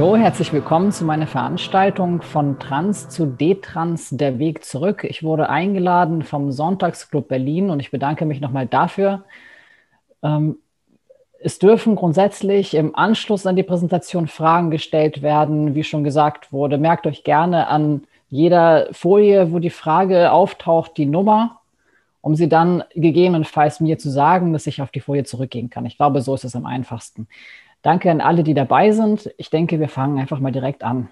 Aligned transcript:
Hallo, 0.00 0.16
herzlich 0.16 0.50
willkommen 0.54 0.92
zu 0.92 1.04
meiner 1.04 1.26
Veranstaltung 1.26 2.22
von 2.22 2.58
Trans 2.58 3.10
zu 3.10 3.26
Detrans, 3.26 4.08
der 4.08 4.38
Weg 4.38 4.64
zurück. 4.64 5.04
Ich 5.04 5.22
wurde 5.22 5.50
eingeladen 5.50 6.22
vom 6.22 6.52
Sonntagsclub 6.52 7.28
Berlin 7.28 7.68
und 7.68 7.80
ich 7.80 7.90
bedanke 7.90 8.24
mich 8.24 8.40
nochmal 8.40 8.66
dafür. 8.66 9.24
Ähm, 10.22 10.56
es 11.38 11.58
dürfen 11.58 11.96
grundsätzlich 11.96 12.72
im 12.72 12.96
Anschluss 12.96 13.44
an 13.44 13.56
die 13.56 13.62
Präsentation 13.62 14.26
Fragen 14.26 14.70
gestellt 14.70 15.20
werden, 15.20 15.74
wie 15.74 15.84
schon 15.84 16.02
gesagt 16.02 16.50
wurde. 16.50 16.78
Merkt 16.78 17.06
euch 17.06 17.22
gerne 17.22 17.66
an 17.66 18.04
jeder 18.30 18.88
Folie, 18.92 19.52
wo 19.52 19.58
die 19.58 19.68
Frage 19.68 20.32
auftaucht, 20.32 20.96
die 20.96 21.04
Nummer, 21.04 21.60
um 22.22 22.34
sie 22.36 22.48
dann 22.48 22.84
gegebenenfalls 22.94 23.80
mir 23.80 23.98
zu 23.98 24.08
sagen, 24.08 24.54
dass 24.54 24.66
ich 24.66 24.80
auf 24.80 24.90
die 24.92 25.00
Folie 25.00 25.24
zurückgehen 25.24 25.68
kann. 25.68 25.84
Ich 25.84 25.98
glaube, 25.98 26.22
so 26.22 26.34
ist 26.34 26.44
es 26.44 26.56
am 26.56 26.64
einfachsten. 26.64 27.28
Danke 27.82 28.10
an 28.10 28.20
alle, 28.20 28.44
die 28.44 28.54
dabei 28.54 28.92
sind. 28.92 29.30
Ich 29.38 29.50
denke, 29.50 29.80
wir 29.80 29.88
fangen 29.88 30.18
einfach 30.18 30.38
mal 30.38 30.52
direkt 30.52 30.82
an. 30.84 31.08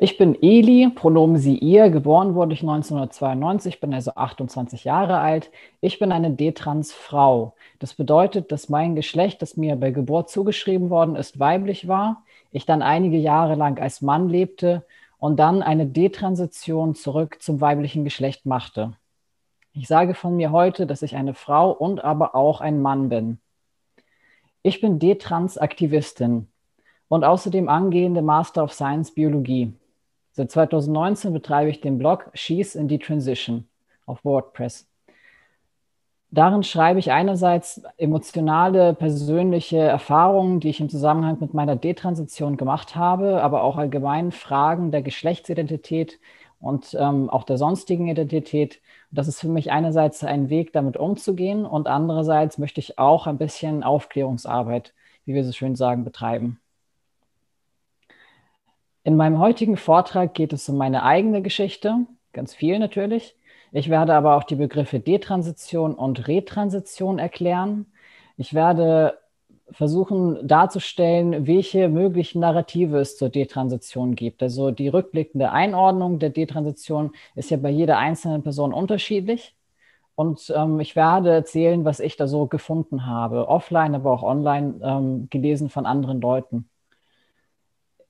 Ich 0.00 0.16
bin 0.16 0.40
Eli, 0.40 0.90
Pronomen 0.94 1.38
sie 1.38 1.58
ihr. 1.58 1.90
Geboren 1.90 2.36
wurde 2.36 2.54
ich 2.54 2.60
1992, 2.60 3.80
bin 3.80 3.92
also 3.92 4.12
28 4.14 4.84
Jahre 4.84 5.18
alt. 5.18 5.50
Ich 5.80 5.98
bin 5.98 6.12
eine 6.12 6.30
D-Trans-Frau. 6.30 7.54
Das 7.80 7.94
bedeutet, 7.94 8.52
dass 8.52 8.68
mein 8.68 8.94
Geschlecht, 8.94 9.42
das 9.42 9.56
mir 9.56 9.74
bei 9.74 9.90
Geburt 9.90 10.30
zugeschrieben 10.30 10.88
worden 10.88 11.16
ist, 11.16 11.40
weiblich 11.40 11.88
war. 11.88 12.22
Ich 12.52 12.64
dann 12.64 12.80
einige 12.80 13.16
Jahre 13.18 13.56
lang 13.56 13.80
als 13.80 14.00
Mann 14.00 14.28
lebte 14.28 14.86
und 15.18 15.38
dann 15.38 15.62
eine 15.62 15.86
Detransition 15.86 16.94
zurück 16.94 17.38
zum 17.40 17.60
weiblichen 17.60 18.04
Geschlecht 18.04 18.46
machte. 18.46 18.92
Ich 19.72 19.88
sage 19.88 20.14
von 20.14 20.36
mir 20.36 20.52
heute, 20.52 20.86
dass 20.86 21.02
ich 21.02 21.16
eine 21.16 21.34
Frau 21.34 21.72
und 21.72 22.04
aber 22.04 22.36
auch 22.36 22.60
ein 22.60 22.80
Mann 22.80 23.08
bin. 23.08 23.38
Ich 24.62 24.80
bin 24.80 24.98
D-Trans-Aktivistin 24.98 26.48
und 27.06 27.24
außerdem 27.24 27.68
angehende 27.68 28.22
Master 28.22 28.64
of 28.64 28.72
Science 28.72 29.14
Biologie. 29.14 29.72
Seit 30.32 30.50
2019 30.50 31.32
betreibe 31.32 31.70
ich 31.70 31.80
den 31.80 31.96
Blog 31.96 32.30
She's 32.34 32.74
in 32.74 32.88
the 32.88 32.98
Transition 32.98 33.68
auf 34.06 34.24
WordPress. 34.24 34.88
Darin 36.30 36.62
schreibe 36.62 36.98
ich 36.98 37.12
einerseits 37.12 37.82
emotionale, 37.96 38.94
persönliche 38.94 39.78
Erfahrungen, 39.78 40.60
die 40.60 40.68
ich 40.70 40.80
im 40.80 40.90
Zusammenhang 40.90 41.38
mit 41.40 41.54
meiner 41.54 41.76
Detransition 41.76 42.56
gemacht 42.56 42.96
habe, 42.96 43.42
aber 43.42 43.62
auch 43.62 43.76
allgemein 43.78 44.32
Fragen 44.32 44.90
der 44.90 45.02
Geschlechtsidentität 45.02 46.18
und 46.60 46.94
ähm, 46.98 47.30
auch 47.30 47.44
der 47.44 47.56
sonstigen 47.56 48.08
Identität 48.08 48.80
das 49.10 49.28
ist 49.28 49.40
für 49.40 49.48
mich 49.48 49.70
einerseits 49.70 50.22
ein 50.24 50.50
Weg, 50.50 50.72
damit 50.72 50.96
umzugehen 50.96 51.64
und 51.64 51.86
andererseits 51.86 52.58
möchte 52.58 52.80
ich 52.80 52.98
auch 52.98 53.26
ein 53.26 53.38
bisschen 53.38 53.82
Aufklärungsarbeit, 53.82 54.94
wie 55.24 55.34
wir 55.34 55.44
so 55.44 55.52
schön 55.52 55.76
sagen, 55.76 56.04
betreiben. 56.04 56.60
In 59.04 59.16
meinem 59.16 59.38
heutigen 59.38 59.76
Vortrag 59.76 60.34
geht 60.34 60.52
es 60.52 60.68
um 60.68 60.76
meine 60.76 61.02
eigene 61.02 61.40
Geschichte, 61.40 62.06
ganz 62.32 62.54
viel 62.54 62.78
natürlich. 62.78 63.36
Ich 63.72 63.88
werde 63.88 64.14
aber 64.14 64.36
auch 64.36 64.44
die 64.44 64.56
Begriffe 64.56 65.00
Detransition 65.00 65.94
und 65.94 66.28
Retransition 66.28 67.18
erklären. 67.18 67.86
Ich 68.36 68.54
werde 68.54 69.18
versuchen 69.70 70.46
darzustellen, 70.46 71.46
welche 71.46 71.88
möglichen 71.88 72.40
Narrative 72.40 72.98
es 72.98 73.16
zur 73.16 73.28
Detransition 73.28 74.14
gibt. 74.14 74.42
Also 74.42 74.70
die 74.70 74.88
rückblickende 74.88 75.50
Einordnung 75.50 76.18
der 76.18 76.30
Detransition 76.30 77.12
ist 77.34 77.50
ja 77.50 77.56
bei 77.56 77.70
jeder 77.70 77.98
einzelnen 77.98 78.42
Person 78.42 78.72
unterschiedlich. 78.72 79.54
Und 80.14 80.52
ähm, 80.56 80.80
ich 80.80 80.96
werde 80.96 81.30
erzählen, 81.30 81.84
was 81.84 82.00
ich 82.00 82.16
da 82.16 82.26
so 82.26 82.46
gefunden 82.46 83.06
habe, 83.06 83.46
offline, 83.46 83.94
aber 83.94 84.10
auch 84.10 84.24
online 84.24 84.74
ähm, 84.82 85.28
gelesen 85.30 85.68
von 85.68 85.86
anderen 85.86 86.20
Leuten. 86.20 86.68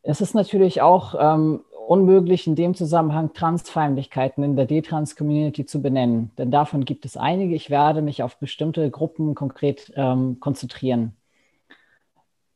Es 0.01 0.23
ist 0.23 0.35
natürlich 0.35 0.81
auch 0.81 1.15
ähm, 1.19 1.61
unmöglich, 1.87 2.47
in 2.47 2.55
dem 2.55 2.75
Zusammenhang 2.75 3.35
Transfeindlichkeiten 3.35 4.43
in 4.43 4.57
der 4.57 4.65
Detrans-Community 4.65 5.67
zu 5.67 5.83
benennen, 5.83 6.31
denn 6.39 6.51
davon 6.51 6.87
gibt 6.87 7.05
es 7.05 7.19
einige. 7.19 7.55
Ich 7.55 7.69
werde 7.69 8.01
mich 8.01 8.23
auf 8.23 8.39
bestimmte 8.39 8.91
Gruppen 8.91 9.35
konkret 9.35 9.93
ähm, 9.95 10.41
konzentrieren. 10.41 11.18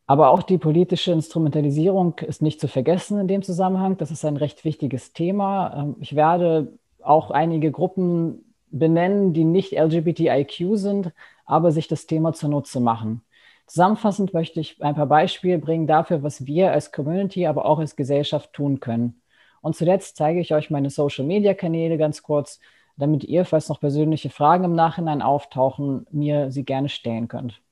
Aber 0.07 0.31
auch 0.31 0.43
die 0.43 0.59
politische 0.59 1.13
Instrumentalisierung 1.13 2.19
ist 2.21 2.43
nicht 2.43 2.61
zu 2.61 2.69
vergessen 2.69 3.21
in 3.21 3.29
dem 3.29 3.43
Zusammenhang. 3.43 3.97
Das 3.97 4.11
ist 4.11 4.25
ein 4.25 4.37
recht 4.37 4.65
wichtiges 4.65 5.13
Thema. 5.13 5.75
Ähm, 5.77 5.97
ich 6.01 6.17
werde 6.17 6.79
auch 7.03 7.31
einige 7.31 7.71
Gruppen 7.71 8.55
benennen, 8.71 9.33
die 9.33 9.45
nicht 9.45 9.73
LGBTIQ 9.73 10.77
sind, 10.77 11.13
aber 11.45 11.73
sich 11.73 11.89
das 11.89 12.07
Thema 12.07 12.33
zunutze 12.33 12.81
machen. 12.81 13.23
Zusammenfassend 13.67 14.35
möchte 14.35 14.61
ich 14.61 14.83
ein 14.83 14.95
paar 14.95 15.07
Beispiele 15.07 15.59
bringen 15.59 15.87
dafür, 15.87 16.23
was 16.23 16.47
wir 16.47 16.73
als 16.73 16.93
Community, 16.93 17.47
aber 17.47 17.65
auch 17.65 17.79
als 17.79 17.97
Gesellschaft 17.97 18.53
tun 18.53 18.81
können. 18.81 19.23
Und 19.61 19.77
zuletzt 19.77 20.17
zeige 20.17 20.41
ich 20.41 20.53
euch 20.53 20.71
meine 20.71 20.91
Social-Media-Kanäle 20.91 21.97
ganz 21.97 22.23
kurz, 22.23 22.61
damit 22.97 23.25
ihr, 23.25 23.45
falls 23.45 23.69
noch 23.69 23.81
persönliche 23.81 24.31
Fragen 24.31 24.65
im 24.65 24.75
Nachhinein 24.75 25.23
auftauchen, 25.23 26.07
mir 26.11 26.51
sie 26.51 26.65
gerne 26.65 26.89
stellen 26.89 27.29
könnt. 27.29 27.63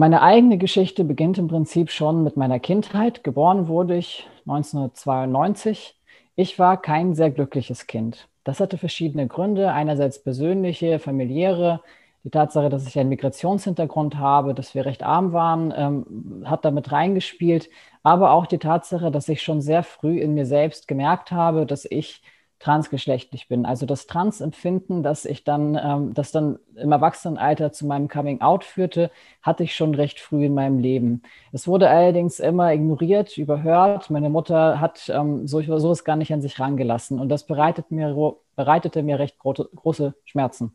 Meine 0.00 0.22
eigene 0.22 0.58
Geschichte 0.58 1.02
beginnt 1.02 1.38
im 1.38 1.48
Prinzip 1.48 1.90
schon 1.90 2.22
mit 2.22 2.36
meiner 2.36 2.60
Kindheit. 2.60 3.24
Geboren 3.24 3.66
wurde 3.66 3.96
ich 3.96 4.28
1992. 4.46 5.98
Ich 6.36 6.56
war 6.56 6.80
kein 6.80 7.16
sehr 7.16 7.32
glückliches 7.32 7.88
Kind. 7.88 8.28
Das 8.44 8.60
hatte 8.60 8.78
verschiedene 8.78 9.26
Gründe. 9.26 9.72
Einerseits 9.72 10.22
persönliche, 10.22 11.00
familiäre. 11.00 11.80
Die 12.22 12.30
Tatsache, 12.30 12.68
dass 12.68 12.86
ich 12.86 12.96
einen 12.96 13.08
Migrationshintergrund 13.08 14.18
habe, 14.18 14.54
dass 14.54 14.72
wir 14.72 14.86
recht 14.86 15.02
arm 15.02 15.32
waren, 15.32 15.74
ähm, 15.76 16.44
hat 16.44 16.64
damit 16.64 16.92
reingespielt. 16.92 17.68
Aber 18.04 18.30
auch 18.30 18.46
die 18.46 18.58
Tatsache, 18.58 19.10
dass 19.10 19.28
ich 19.28 19.42
schon 19.42 19.60
sehr 19.60 19.82
früh 19.82 20.20
in 20.20 20.32
mir 20.32 20.46
selbst 20.46 20.86
gemerkt 20.86 21.32
habe, 21.32 21.66
dass 21.66 21.84
ich 21.84 22.22
transgeschlechtlich 22.58 23.48
bin. 23.48 23.64
Also 23.66 23.86
das 23.86 24.06
Trans-Empfinden, 24.06 25.02
das 25.02 25.24
ich 25.24 25.44
dann, 25.44 25.78
ähm, 25.80 26.14
das 26.14 26.32
dann 26.32 26.58
im 26.74 26.90
Erwachsenenalter 26.92 27.72
zu 27.72 27.86
meinem 27.86 28.08
Coming-out 28.08 28.64
führte, 28.64 29.10
hatte 29.42 29.62
ich 29.62 29.76
schon 29.76 29.94
recht 29.94 30.18
früh 30.18 30.46
in 30.46 30.54
meinem 30.54 30.78
Leben. 30.78 31.22
Es 31.52 31.68
wurde 31.68 31.88
allerdings 31.88 32.40
immer 32.40 32.72
ignoriert, 32.72 33.38
überhört. 33.38 34.10
Meine 34.10 34.30
Mutter 34.30 34.80
hat 34.80 35.08
ähm, 35.08 35.46
so, 35.46 35.60
sowas 35.62 36.04
gar 36.04 36.16
nicht 36.16 36.32
an 36.32 36.42
sich 36.42 36.58
rangelassen 36.58 37.20
und 37.20 37.28
das 37.28 37.46
bereitet 37.46 37.90
mir, 37.90 38.36
bereitete 38.56 39.02
mir 39.02 39.18
recht 39.18 39.38
gro 39.38 39.52
große 39.52 40.14
Schmerzen. 40.24 40.74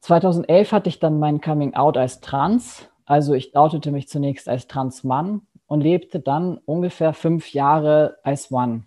2011 0.00 0.72
hatte 0.72 0.88
ich 0.88 0.98
dann 0.98 1.18
mein 1.18 1.40
Coming-out 1.40 1.96
als 1.96 2.20
Trans. 2.20 2.88
Also 3.04 3.34
ich 3.34 3.56
outete 3.56 3.90
mich 3.90 4.08
zunächst 4.08 4.48
als 4.48 4.66
Trans-Mann 4.68 5.42
und 5.66 5.80
lebte 5.80 6.20
dann 6.20 6.58
ungefähr 6.58 7.14
fünf 7.14 7.52
Jahre 7.52 8.18
als 8.22 8.50
One. 8.52 8.84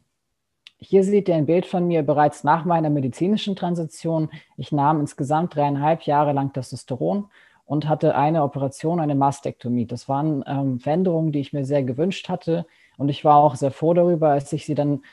Hier 0.78 1.04
seht 1.04 1.30
ihr 1.30 1.36
ein 1.36 1.46
Bild 1.46 1.66
von 1.66 1.88
mir 1.88 2.04
bereits 2.04 2.44
nach 2.44 2.66
meiner 2.66 2.90
medizinischen 2.90 3.56
Transition. 3.56 4.30
Ich 4.58 4.72
nahm 4.72 5.00
insgesamt 5.00 5.56
dreieinhalb 5.56 6.04
Jahre 6.04 6.34
lang 6.34 6.52
Testosteron 6.54 7.30
und 7.66 7.88
hatte 7.88 8.16
eine 8.16 8.44
Operation, 8.44 9.00
eine 9.00 9.16
Mastektomie. 9.16 9.86
Das 9.86 10.10
waren 10.10 10.44
ähm, 10.46 10.80
Veränderungen, 10.80 11.32
die 11.32 11.40
ich 11.40 11.54
mir 11.54 11.66
sehr 11.66 11.84
gewünscht 11.84 12.30
hatte. 12.30 12.66
Und 12.98 13.10
ich 13.10 13.24
war 13.26 13.38
auch 13.38 13.56
sehr 13.56 13.72
froh 13.72 13.94
darüber, 13.94 14.30
als 14.30 14.52
ich 14.54 14.66
sie 14.66 14.76
dann 14.76 15.04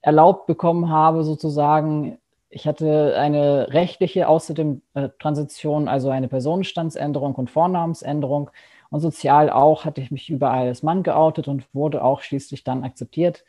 erlaubt 0.00 0.46
bekommen 0.46 0.88
habe, 0.88 1.24
sozusagen. 1.24 2.18
Ich 2.50 2.66
hatte 2.66 3.14
eine 3.18 3.72
rechtliche 3.74 4.28
außerdem 4.28 4.80
äh, 4.94 5.10
Transition, 5.18 5.88
also 5.88 6.10
eine 6.10 6.28
Personenstandsänderung 6.28 7.34
und 7.34 7.50
Vornamensänderung. 7.50 8.50
Und 8.90 9.00
sozial 9.00 9.50
auch 9.50 9.84
hatte 9.84 10.00
ich 10.00 10.10
mich 10.10 10.30
überall 10.30 10.68
als 10.68 10.82
Mann 10.82 11.02
geoutet 11.02 11.48
und 11.48 11.66
wurde 11.74 12.02
auch 12.02 12.22
schließlich 12.22 12.64
dann 12.64 12.84
akzeptiert 12.84 13.44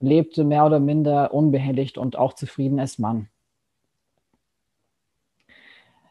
lebte 0.00 0.44
mehr 0.44 0.66
oder 0.66 0.80
minder 0.80 1.32
unbehelligt 1.32 1.98
und 1.98 2.16
auch 2.16 2.34
zufrieden 2.34 2.80
als 2.80 2.98
Mann. 2.98 3.28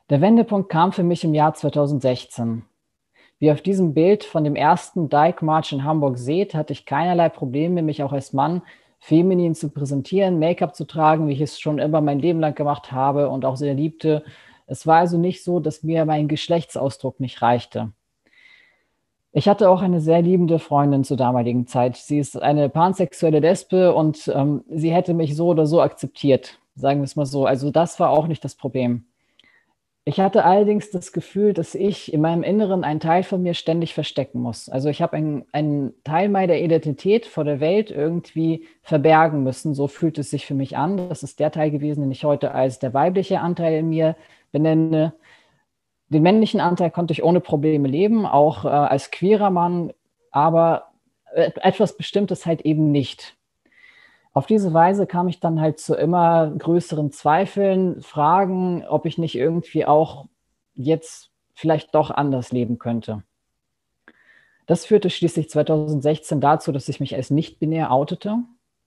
Der 0.10 0.22
Wendepunkt 0.22 0.70
kam 0.70 0.92
für 0.92 1.04
mich 1.04 1.24
im 1.24 1.34
Jahr 1.34 1.54
2016. 1.54 2.64
Wie 3.40 3.52
auf 3.52 3.62
diesem 3.62 3.94
Bild 3.94 4.24
von 4.24 4.44
dem 4.44 4.56
ersten 4.56 5.10
Dyke 5.10 5.44
March 5.44 5.72
in 5.72 5.84
Hamburg 5.84 6.18
seht, 6.18 6.54
hatte 6.54 6.74
ich 6.74 6.86
keinerlei 6.86 7.30
Probleme, 7.30 7.82
mich 7.82 8.04
auch 8.04 8.14
als 8.14 8.34
Mann 8.34 8.62
feminin 9.00 9.54
zu 9.54 9.70
präsentieren, 9.70 10.40
Make-up 10.40 10.76
zu 10.76 10.86
tragen, 10.86 11.28
wie 11.28 11.34
ich 11.34 11.42
es 11.42 11.60
schon 11.60 11.78
immer 11.78 12.00
mein 12.00 12.20
Leben 12.20 12.40
lang 12.40 12.56
gemacht 12.56 12.94
habe 12.94 13.28
und 13.28 13.44
auch 13.44 13.58
sehr 13.58 13.74
liebte. 13.74 14.24
Es 14.66 14.88
war 14.88 15.00
also 15.00 15.18
nicht 15.18 15.44
so, 15.44 15.60
dass 15.60 15.84
mir 15.84 16.06
mein 16.06 16.30
Geschlechtsausdruck 16.30 17.20
nicht 17.20 17.42
reichte. 17.42 17.92
Ich 19.36 19.50
hatte 19.50 19.68
auch 19.70 19.82
eine 19.82 20.00
sehr 20.00 20.22
liebende 20.22 20.60
Freundin 20.60 21.04
zur 21.04 21.18
damaligen 21.18 21.66
Zeit. 21.66 21.98
Sie 21.98 22.20
ist 22.20 22.40
eine 22.40 22.70
pansexuelle 22.70 23.40
Lesbe 23.40 23.96
und 23.96 24.32
ähm, 24.34 24.64
sie 24.70 24.94
hätte 24.94 25.16
mich 25.16 25.36
so 25.36 25.48
oder 25.48 25.66
so 25.66 25.82
akzeptiert, 25.82 26.60
sagen 26.76 27.00
wir 27.00 27.06
es 27.06 27.16
mal 27.16 27.26
so. 27.26 27.48
Also 27.48 27.72
das 27.72 28.00
war 28.00 28.12
auch 28.12 28.28
nicht 28.28 28.46
das 28.46 28.54
Problem. 28.54 29.06
Ich 30.06 30.20
hatte 30.20 30.46
allerdings 30.46 30.92
das 30.92 31.14
Gefühl, 31.14 31.54
dass 31.54 31.74
ich 31.74 32.14
in 32.14 32.22
meinem 32.22 32.44
Inneren 32.44 32.84
einen 32.84 33.00
Teil 33.00 33.24
von 33.24 33.42
mir 33.42 33.56
ständig 33.56 33.96
verstecken 33.96 34.40
muss. 34.40 34.70
Also 34.70 34.90
ich 34.90 35.02
habe 35.02 35.16
einen 35.52 35.94
Teil 36.04 36.30
meiner 36.30 36.58
Identität 36.58 37.26
vor 37.26 37.44
der 37.44 37.60
Welt 37.60 37.90
irgendwie 37.90 38.66
verbergen 38.84 39.42
müssen. 39.44 39.74
So 39.74 39.88
fühlt 39.88 40.20
es 40.20 40.30
sich 40.30 40.46
für 40.46 40.56
mich 40.56 40.78
an. 40.78 41.10
Das 41.10 41.24
ist 41.24 41.40
der 41.40 41.52
Teil 41.52 41.72
gewesen, 41.72 42.02
den 42.02 42.12
ich 42.12 42.24
heute 42.24 42.52
als 42.52 42.78
der 42.78 42.94
weibliche 42.94 43.40
Anteil 43.40 43.80
in 43.80 43.90
mir 43.90 44.16
benenne 44.52 45.14
den 46.14 46.24
männlichen 46.24 46.62
Anteil 46.62 46.92
konnte 46.92 47.12
ich 47.12 47.24
ohne 47.24 47.42
Probleme 47.42 47.88
leben, 47.88 48.26
auch 48.26 48.66
äh, 48.66 48.70
als 48.70 49.12
queerer 49.12 49.50
Mann, 49.50 49.92
aber 50.32 50.94
etwas 51.36 51.98
Bestimmtes 51.98 52.46
halt 52.46 52.62
eben 52.62 52.92
nicht. 52.92 53.36
Auf 54.34 54.48
diese 54.48 54.74
Weise 54.74 55.06
kam 55.06 55.28
ich 55.28 55.40
dann 55.40 55.62
halt 55.62 55.80
zu 55.80 55.96
immer 55.96 56.52
größeren 56.58 57.12
Zweifeln, 57.12 58.02
Fragen, 58.02 58.86
ob 58.88 59.06
ich 59.06 59.18
nicht 59.18 59.36
irgendwie 59.36 59.86
auch 59.86 60.26
jetzt 60.74 61.32
vielleicht 61.54 61.94
doch 61.94 62.10
anders 62.10 62.52
leben 62.52 62.80
könnte. 62.80 63.24
Das 64.66 64.86
führte 64.86 65.10
schließlich 65.10 65.50
2016 65.50 66.42
dazu, 66.42 66.72
dass 66.72 66.90
ich 66.90 67.00
mich 67.00 67.16
als 67.16 67.30
nicht-binär 67.30 67.92
outete. 67.92 68.38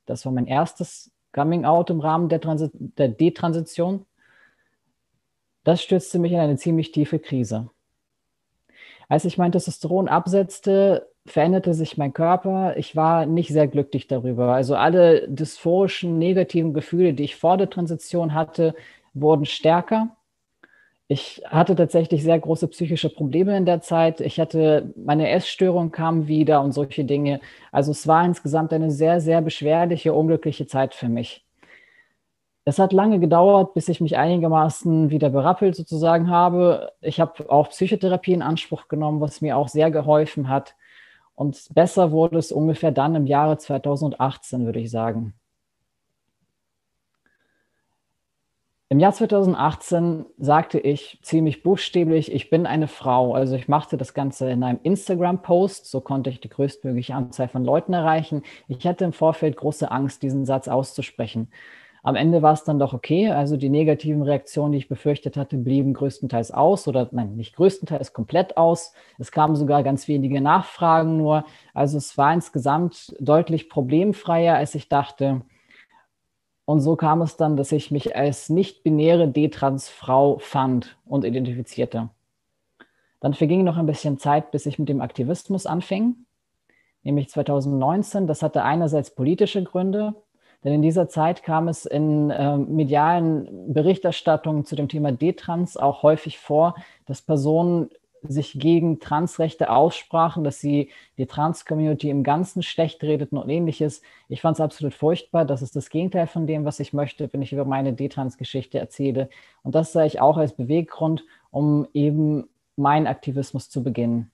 Das 0.07 0.25
war 0.25 0.33
mein 0.33 0.47
erstes 0.47 1.13
Coming-out 1.33 1.91
im 1.91 2.01
Rahmen 2.01 2.29
der, 2.29 2.41
Transi 2.41 2.71
der 2.73 3.09
Detransition. 3.09 4.07
Das 5.67 5.83
stürzte 5.83 6.21
mich 6.21 6.31
in 6.31 6.39
eine 6.39 6.57
ziemlich 6.57 6.93
tiefe 6.93 7.19
Krise. 7.19 7.71
Als 9.09 9.25
ich 9.25 9.37
mein 9.37 9.51
Testosteron 9.51 10.07
absetzte, 10.07 11.09
veränderte 11.27 11.75
sich 11.75 11.99
mein 11.99 12.13
Körper. 12.13 12.77
Ich 12.77 12.95
war 12.95 13.27
nicht 13.27 13.49
sehr 13.49 13.67
glücklich 13.67 14.07
darüber. 14.07 14.55
Also 14.55 14.77
alle 14.77 15.29
dysphorischen, 15.29 16.19
negativen 16.19 16.73
Gefühle, 16.73 17.15
die 17.15 17.25
ich 17.25 17.35
vor 17.35 17.57
der 17.57 17.69
Transition 17.69 18.33
hatte, 18.33 18.77
wurden 19.13 19.45
stärker. 19.45 20.17
Ich 21.09 21.43
hatte 21.47 21.75
tatsächlich 21.75 22.23
sehr 22.23 22.39
große 22.39 22.69
psychische 22.69 23.11
Probleme 23.11 23.57
in 23.57 23.67
der 23.67 23.81
Zeit. 23.81 24.21
Ich 24.21 24.39
hatte, 24.39 24.93
meine 24.95 25.31
Essstörung 25.31 25.91
kam 25.91 26.29
wieder 26.29 26.63
und 26.63 26.71
solche 26.71 27.05
Dinge. 27.05 27.41
Also 27.73 27.91
es 27.91 28.07
war 28.07 28.25
insgesamt 28.25 28.73
eine 28.73 28.93
sehr, 28.93 29.21
sehr 29.21 29.43
beschwerliche, 29.43 30.13
unglückliche 30.15 30.69
Zeit 30.69 30.95
für 30.95 31.09
mich. 31.09 31.46
Es 32.69 32.81
hat 32.81 32.93
lange 32.93 33.21
gedauert, 33.21 33.75
bis 33.75 33.89
ich 33.89 34.01
mich 34.01 34.17
einigermaßen 34.17 35.09
wieder 35.11 35.31
berappelt 35.31 35.77
sozusagen 35.77 36.29
habe. 36.29 36.91
Ich 37.01 37.21
habe 37.21 37.49
auch 37.49 37.69
Psychotherapie 37.69 38.33
in 38.33 38.43
Anspruch 38.43 38.89
genommen, 38.89 39.21
was 39.21 39.41
mir 39.41 39.57
auch 39.57 39.69
sehr 39.69 39.93
geholfen 39.93 40.49
hat. 40.49 40.75
Und 41.37 41.69
besser 41.75 42.11
wurde 42.11 42.39
es 42.39 42.51
ungefähr 42.51 42.91
dann 42.91 43.15
im 43.15 43.27
Jahre 43.27 43.57
2018, 43.57 44.67
würde 44.67 44.81
ich 44.81 44.91
sagen. 44.91 45.35
Im 48.89 48.99
Jahr 48.99 49.13
2018 49.13 50.27
sagte 50.37 50.81
ich 50.81 51.21
ziemlich 51.23 51.63
buchstäblich, 51.63 52.33
ich 52.33 52.51
bin 52.51 52.67
eine 52.67 52.89
Frau. 52.89 53.35
Also 53.35 53.55
ich 53.55 53.69
machte 53.69 53.97
das 53.97 54.13
Ganze 54.13 54.51
in 54.51 54.65
einem 54.65 54.81
Instagram-Post, 54.83 55.89
so 55.89 56.01
konnte 56.01 56.31
ich 56.31 56.41
die 56.41 56.49
größtmögliche 56.49 57.15
Anzahl 57.15 57.47
von 57.47 57.65
Leuten 57.65 57.93
erreichen. 57.93 58.43
Ich 58.67 58.85
hatte 58.89 59.05
im 59.05 59.13
Vorfeld 59.13 59.57
große 59.57 59.89
Angst, 59.89 60.25
diesen 60.25 60.45
Satz 60.45 60.67
auszusprechen. 60.67 61.49
Am 62.07 62.15
Ende 62.15 62.41
war 62.41 62.53
es 62.53 62.63
dann 62.63 62.79
doch 62.79 62.93
okay. 62.93 63.31
Also 63.31 63.57
die 63.57 63.69
negativen 63.69 64.23
Reaktionen, 64.23 64.71
die 64.71 64.79
ich 64.79 64.87
befürchtet 64.87 65.37
hatte, 65.37 65.57
blieben 65.57 65.93
größtenteils 65.93 66.53
aus 66.53 66.87
oder 66.87 67.09
nein, 67.11 67.35
nicht 67.35 67.57
größtenteils 67.57 68.13
komplett 68.13 68.57
aus. 68.57 68.93
Es 69.19 69.33
kamen 69.33 69.57
sogar 69.57 69.83
ganz 69.83 70.07
wenige 70.07 70.41
Nachfragen 70.41 71.17
nur. 71.17 71.45
Also 71.75 71.99
es 71.99 72.17
war 72.17 72.33
insgesamt 72.33 73.17
deutlich 73.19 73.69
problemfreier, 73.69 74.55
als 74.55 74.77
ich 74.77 74.89
dachte. 74.89 75.43
Und 76.65 76.79
so 76.79 76.95
kam 76.95 77.23
es 77.23 77.37
dann, 77.37 77.57
dass 77.57 77.73
ich 77.73 77.91
mich 77.91 78.15
als 78.15 78.51
nicht-binäre 78.51 79.27
D-Trans-Frau 79.27 80.39
fand 80.39 80.97
und 81.07 81.25
identifizierte. 81.25 82.11
Dann 83.19 83.35
verging 83.35 83.65
noch 83.65 83.79
ein 83.79 83.87
bisschen 83.87 84.17
Zeit, 84.19 84.53
bis 84.53 84.67
ich 84.67 84.79
mit 84.79 84.89
dem 84.89 85.01
Aktivismus 85.01 85.67
anfing, 85.67 86.15
nämlich 87.03 87.31
2019. 87.31 88.29
Das 88.29 88.43
hatte 88.45 88.63
einerseits 88.63 89.13
politische 89.13 89.65
Gründe, 89.65 90.15
denn 90.65 90.73
in 90.75 90.83
dieser 90.83 91.09
Zeit 91.09 91.43
kam 91.43 91.69
es 91.69 91.87
in 91.87 92.31
äh, 92.31 92.57
medialen 92.57 93.73
Berichterstattungen 93.73 94.65
zu 94.65 94.77
dem 94.77 94.89
Thema 94.89 95.13
D-Trans 95.13 95.77
auch 95.77 96.03
häufig 96.03 96.39
vor, 96.39 96.75
dass 97.07 97.23
Personen 97.23 97.91
sich 98.23 98.59
gegen 98.59 98.99
Transrechte 98.99 99.71
aussprachen, 99.71 100.45
dass 100.45 100.61
sie 100.61 100.91
die 101.19 101.27
Trans-Community 101.27 102.11
im 102.11 102.23
Ganzen 102.23 102.63
schlecht 102.63 103.03
redeten 103.03 103.37
und 103.37 103.49
ähnliches. 103.49 104.03
Ich 104.29 104.41
fand 104.41 104.57
es 104.57 104.61
absolut 104.61 104.95
furchtbar. 104.95 105.45
Das 105.45 105.63
ist 105.63 105.77
das 105.77 105.91
Gegenteil 105.91 106.27
von 106.27 106.47
dem, 106.47 106.65
was 106.65 106.81
ich 106.81 106.93
möchte, 106.93 107.33
wenn 107.33 107.43
ich 107.43 107.53
über 107.53 107.65
meine 107.65 107.93
D-Trans-Geschichte 107.93 108.79
erzähle. 108.79 109.29
Und 109.63 109.75
das 109.75 109.93
sah 109.93 110.05
ich 110.05 110.21
auch 110.21 110.37
als 110.37 110.55
Beweggrund, 110.55 111.25
um 111.51 111.87
eben 111.95 112.49
meinen 112.77 113.07
Aktivismus 113.07 113.71
zu 113.71 113.83
beginnen. 113.83 114.31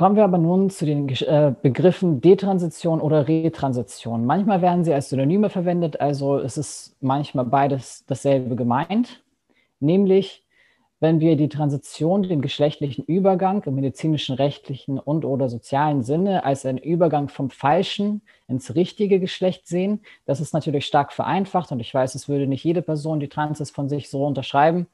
Kommen 0.00 0.16
wir 0.16 0.24
aber 0.24 0.38
nun 0.38 0.70
zu 0.70 0.86
den 0.86 1.10
äh, 1.10 1.52
Begriffen 1.60 2.22
Detransition 2.22 3.02
oder 3.02 3.28
Retransition. 3.28 4.24
Manchmal 4.24 4.62
werden 4.62 4.82
sie 4.82 4.94
als 4.94 5.10
Synonyme 5.10 5.50
verwendet, 5.50 6.00
also 6.00 6.38
es 6.38 6.56
ist 6.56 6.96
manchmal 7.02 7.44
beides 7.44 8.06
dasselbe 8.06 8.56
gemeint, 8.56 9.22
nämlich 9.78 10.42
wenn 11.00 11.20
wir 11.20 11.36
die 11.36 11.50
Transition, 11.50 12.22
den 12.22 12.40
geschlechtlichen 12.40 13.04
Übergang 13.04 13.62
im 13.64 13.74
medizinischen, 13.74 14.36
rechtlichen 14.36 14.98
und 14.98 15.26
oder 15.26 15.50
sozialen 15.50 16.02
Sinne 16.02 16.44
als 16.44 16.64
einen 16.64 16.78
Übergang 16.78 17.28
vom 17.28 17.50
falschen 17.50 18.22
ins 18.48 18.74
richtige 18.74 19.20
Geschlecht 19.20 19.68
sehen. 19.68 20.00
Das 20.24 20.40
ist 20.40 20.54
natürlich 20.54 20.86
stark 20.86 21.12
vereinfacht 21.12 21.72
und 21.72 21.80
ich 21.80 21.92
weiß, 21.92 22.14
es 22.14 22.26
würde 22.26 22.46
nicht 22.46 22.64
jede 22.64 22.80
Person, 22.80 23.20
die 23.20 23.28
trans 23.28 23.60
ist, 23.60 23.72
von 23.72 23.90
sich 23.90 24.08
so 24.08 24.24
unterschreiben. 24.24 24.86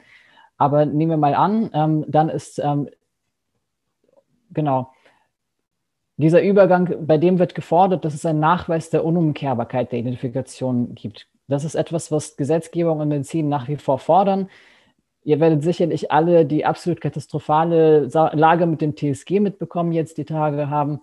Aber 0.59 0.85
nehmen 0.85 1.11
wir 1.11 1.17
mal 1.17 1.37
an, 1.37 1.71
ähm, 1.75 2.05
dann 2.09 2.29
ist 2.29 2.59
ähm, 2.59 2.89
genau 4.51 4.91
dieser 6.17 6.43
Übergang, 6.43 7.07
bei 7.07 7.19
dem 7.19 7.39
wird 7.39 7.55
gefordert, 7.55 8.05
dass 8.05 8.15
es 8.15 8.25
einen 8.25 8.41
Nachweis 8.41 8.91
der 8.91 9.05
Unumkehrbarkeit 9.05 9.93
der 9.93 9.99
Identifikation 9.99 10.95
gibt. 10.95 11.29
Das 11.49 11.65
ist 11.65 11.75
etwas, 11.75 12.11
was 12.11 12.37
Gesetzgebung 12.37 13.01
und 13.01 13.09
Medizin 13.09 13.49
nach 13.49 13.69
wie 13.69 13.77
vor 13.77 13.99
fordern. 13.99 14.49
Ihr 15.23 15.41
werdet 15.41 15.63
sicherlich 15.63 16.11
alle 16.11 16.47
die 16.47 16.65
absolut 16.65 17.01
katastrophale 17.01 18.07
Lage 18.33 18.67
mit 18.67 18.81
dem 18.81 18.97
TSG 18.97 19.41
mitbekommen, 19.41 19.93
jetzt 19.93 20.19
die 20.19 20.25
Tage 20.25 20.71
haben. 20.71 21.01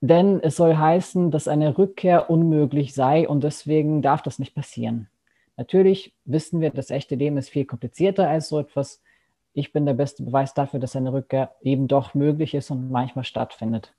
Denn 0.00 0.40
es 0.42 0.56
soll 0.56 0.76
heißen, 0.76 1.30
dass 1.30 1.48
eine 1.48 1.78
Rückkehr 1.78 2.28
unmöglich 2.28 2.94
sei 2.94 3.26
und 3.26 3.44
deswegen 3.44 4.02
darf 4.02 4.22
das 4.22 4.38
nicht 4.38 4.54
passieren. 4.54 5.08
Natürlich 5.56 6.14
wissen 6.24 6.60
wir, 6.60 6.70
das 6.70 6.90
echte 6.90 7.14
Leben 7.14 7.38
ist 7.38 7.48
viel 7.48 7.64
komplizierter 7.64 8.28
als 8.28 8.48
so 8.48 8.58
etwas. 8.58 9.02
Ich 9.58 9.72
bin 9.72 9.86
der 9.86 9.94
beste 9.94 10.22
Beweis 10.22 10.52
dafür, 10.52 10.80
dass 10.80 10.96
eine 10.96 11.14
Rückkehr 11.14 11.50
eben 11.62 11.88
doch 11.88 12.12
möglich 12.12 12.52
ist 12.52 12.70
und 12.70 12.90
manchmal 12.90 13.24
stattfindet. 13.24 13.94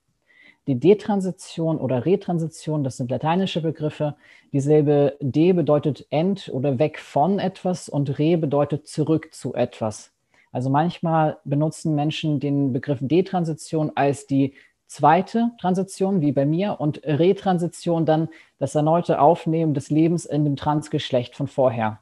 Die 0.67 0.79
Detransition 0.79 1.79
oder 1.79 2.05
Retransition, 2.05 2.83
das 2.83 2.97
sind 2.97 3.09
lateinische 3.09 3.63
Begriffe. 3.63 4.15
Dieselbe 4.53 5.17
D 5.19 5.53
bedeutet 5.53 6.05
end 6.11 6.51
oder 6.53 6.77
weg 6.77 6.99
von 6.99 7.39
etwas 7.39 7.89
und 7.89 8.19
Re 8.19 8.37
bedeutet 8.37 8.87
zurück 8.87 9.33
zu 9.33 9.55
etwas. 9.55 10.11
Also 10.51 10.69
manchmal 10.69 11.39
benutzen 11.43 11.95
Menschen 11.95 12.39
den 12.39 12.71
Begriff 12.71 12.99
Detransition 13.01 13.91
als 13.95 14.27
die 14.27 14.53
zweite 14.85 15.53
Transition, 15.59 16.21
wie 16.21 16.33
bei 16.33 16.45
mir, 16.45 16.79
und 16.79 17.01
Retransition 17.03 18.05
dann 18.05 18.29
das 18.59 18.75
erneute 18.75 19.19
Aufnehmen 19.19 19.73
des 19.73 19.89
Lebens 19.89 20.27
in 20.27 20.43
dem 20.43 20.55
Transgeschlecht 20.55 21.35
von 21.35 21.47
vorher. 21.47 21.99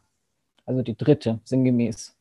Also 0.66 0.82
die 0.82 0.98
dritte, 0.98 1.40
sinngemäß. 1.46 2.15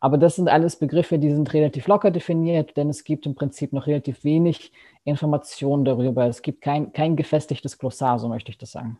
Aber 0.00 0.18
das 0.18 0.36
sind 0.36 0.48
alles 0.48 0.76
Begriffe, 0.76 1.18
die 1.18 1.30
sind 1.30 1.52
relativ 1.54 1.86
locker 1.86 2.10
definiert, 2.10 2.76
denn 2.76 2.90
es 2.90 3.04
gibt 3.04 3.26
im 3.26 3.34
Prinzip 3.34 3.72
noch 3.72 3.86
relativ 3.86 4.24
wenig 4.24 4.72
Informationen 5.04 5.84
darüber. 5.84 6.26
Es 6.26 6.42
gibt 6.42 6.60
kein, 6.60 6.92
kein 6.92 7.16
gefestigtes 7.16 7.78
Glossar, 7.78 8.18
so 8.18 8.28
möchte 8.28 8.50
ich 8.50 8.58
das 8.58 8.72
sagen. 8.72 8.98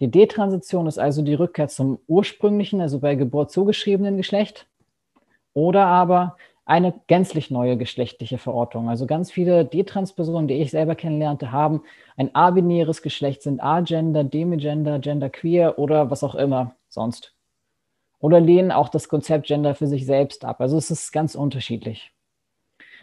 Die 0.00 0.10
Detransition 0.10 0.86
ist 0.86 0.98
also 0.98 1.22
die 1.22 1.34
Rückkehr 1.34 1.68
zum 1.68 2.00
ursprünglichen, 2.08 2.80
also 2.80 2.98
bei 2.98 3.14
Geburt 3.14 3.52
zugeschriebenen 3.52 4.16
Geschlecht 4.16 4.66
oder 5.52 5.86
aber 5.86 6.36
eine 6.66 6.94
gänzlich 7.06 7.50
neue 7.50 7.76
geschlechtliche 7.76 8.38
Verortung. 8.38 8.88
Also 8.88 9.06
ganz 9.06 9.30
viele 9.30 9.64
Detrans-Personen, 9.64 10.48
die 10.48 10.54
ich 10.54 10.70
selber 10.70 10.94
kennenlernte, 10.94 11.52
haben 11.52 11.82
ein 12.16 12.34
abinäres 12.34 13.02
Geschlecht, 13.02 13.42
sind 13.42 13.62
agender, 13.62 14.24
demigender, 14.24 14.98
genderqueer 14.98 15.78
oder 15.78 16.10
was 16.10 16.24
auch 16.24 16.34
immer 16.34 16.74
sonst 16.88 17.33
oder 18.24 18.40
lehnen 18.40 18.72
auch 18.72 18.88
das 18.88 19.10
Konzept 19.10 19.48
Gender 19.48 19.74
für 19.74 19.86
sich 19.86 20.06
selbst 20.06 20.46
ab. 20.46 20.62
Also 20.62 20.78
es 20.78 20.90
ist 20.90 21.12
ganz 21.12 21.34
unterschiedlich. 21.34 22.10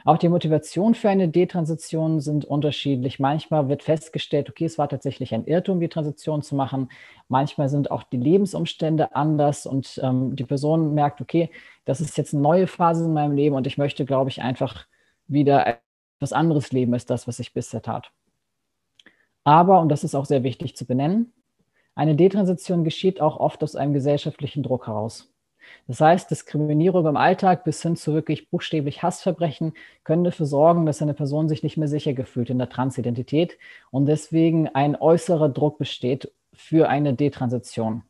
Auch 0.04 0.18
die 0.18 0.30
Motivation 0.30 0.96
für 0.96 1.12
eine 1.12 1.30
Detransition 1.30 2.22
sind 2.22 2.44
unterschiedlich. 2.44 3.20
Manchmal 3.20 3.70
wird 3.70 3.84
festgestellt, 3.84 4.50
okay, 4.50 4.66
es 4.66 4.80
war 4.80 4.90
tatsächlich 4.90 5.36
ein 5.36 5.46
Irrtum, 5.46 5.80
die 5.80 5.90
Transition 5.90 6.42
zu 6.42 6.56
machen. 6.56 6.90
Manchmal 7.28 7.70
sind 7.70 7.92
auch 7.92 8.02
die 8.02 8.18
Lebensumstände 8.18 9.16
anders 9.16 9.68
und 9.68 10.00
ähm, 10.02 10.36
die 10.36 10.44
Person 10.44 10.96
merkt, 10.96 11.22
okay, 11.22 11.52
das 11.86 12.02
ist 12.02 12.18
jetzt 12.18 12.34
eine 12.34 12.42
neue 12.42 12.66
Phase 12.66 13.06
in 13.06 13.14
meinem 13.14 13.36
Leben 13.36 13.56
und 13.56 13.68
ich 13.68 13.78
möchte, 13.78 14.06
glaube 14.06 14.32
ich, 14.32 14.42
einfach 14.42 14.88
wieder 15.28 15.78
etwas 16.18 16.34
anderes 16.34 16.72
leben 16.72 16.96
als 16.96 17.06
das, 17.06 17.28
was 17.28 17.38
ich 17.38 17.54
bisher 17.54 17.84
tat. 17.84 18.12
Aber, 19.44 19.82
und 19.82 19.90
das 19.90 20.04
ist 20.04 20.16
auch 20.16 20.26
sehr 20.26 20.42
wichtig 20.42 20.76
zu 20.76 20.88
benennen, 20.88 21.32
eine 21.96 22.16
Detransition 22.16 22.84
geschieht 22.84 23.22
auch 23.22 23.38
oft 23.38 23.64
aus 23.64 23.76
einem 23.76 23.94
gesellschaftlichen 23.94 24.64
Druck 24.64 24.88
heraus. 24.88 25.32
Das 25.88 26.02
heißt, 26.02 26.30
Diskriminierung 26.32 27.06
im 27.06 27.18
Alltag 27.18 27.64
bis 27.64 27.82
hin 27.82 27.96
zu 27.96 28.14
wirklich 28.14 28.50
buchstäblich 28.50 29.04
Hassverbrechen 29.04 29.74
können 30.04 30.24
dafür 30.24 30.46
sorgen, 30.46 30.86
dass 30.86 31.02
eine 31.02 31.14
Person 31.14 31.50
sich 31.50 31.64
nicht 31.64 31.78
mehr 31.78 31.88
sicher 31.88 32.14
gefühlt 32.14 32.50
in 32.50 32.58
der 32.58 32.70
Transidentität 32.70 33.58
und 33.90 34.06
deswegen 34.06 34.68
ein 34.70 34.96
äußerer 34.96 35.50
Druck 35.50 35.78
besteht, 35.78 36.32
für 36.54 36.90
eine 36.90 37.14
Detransition. 37.14 38.04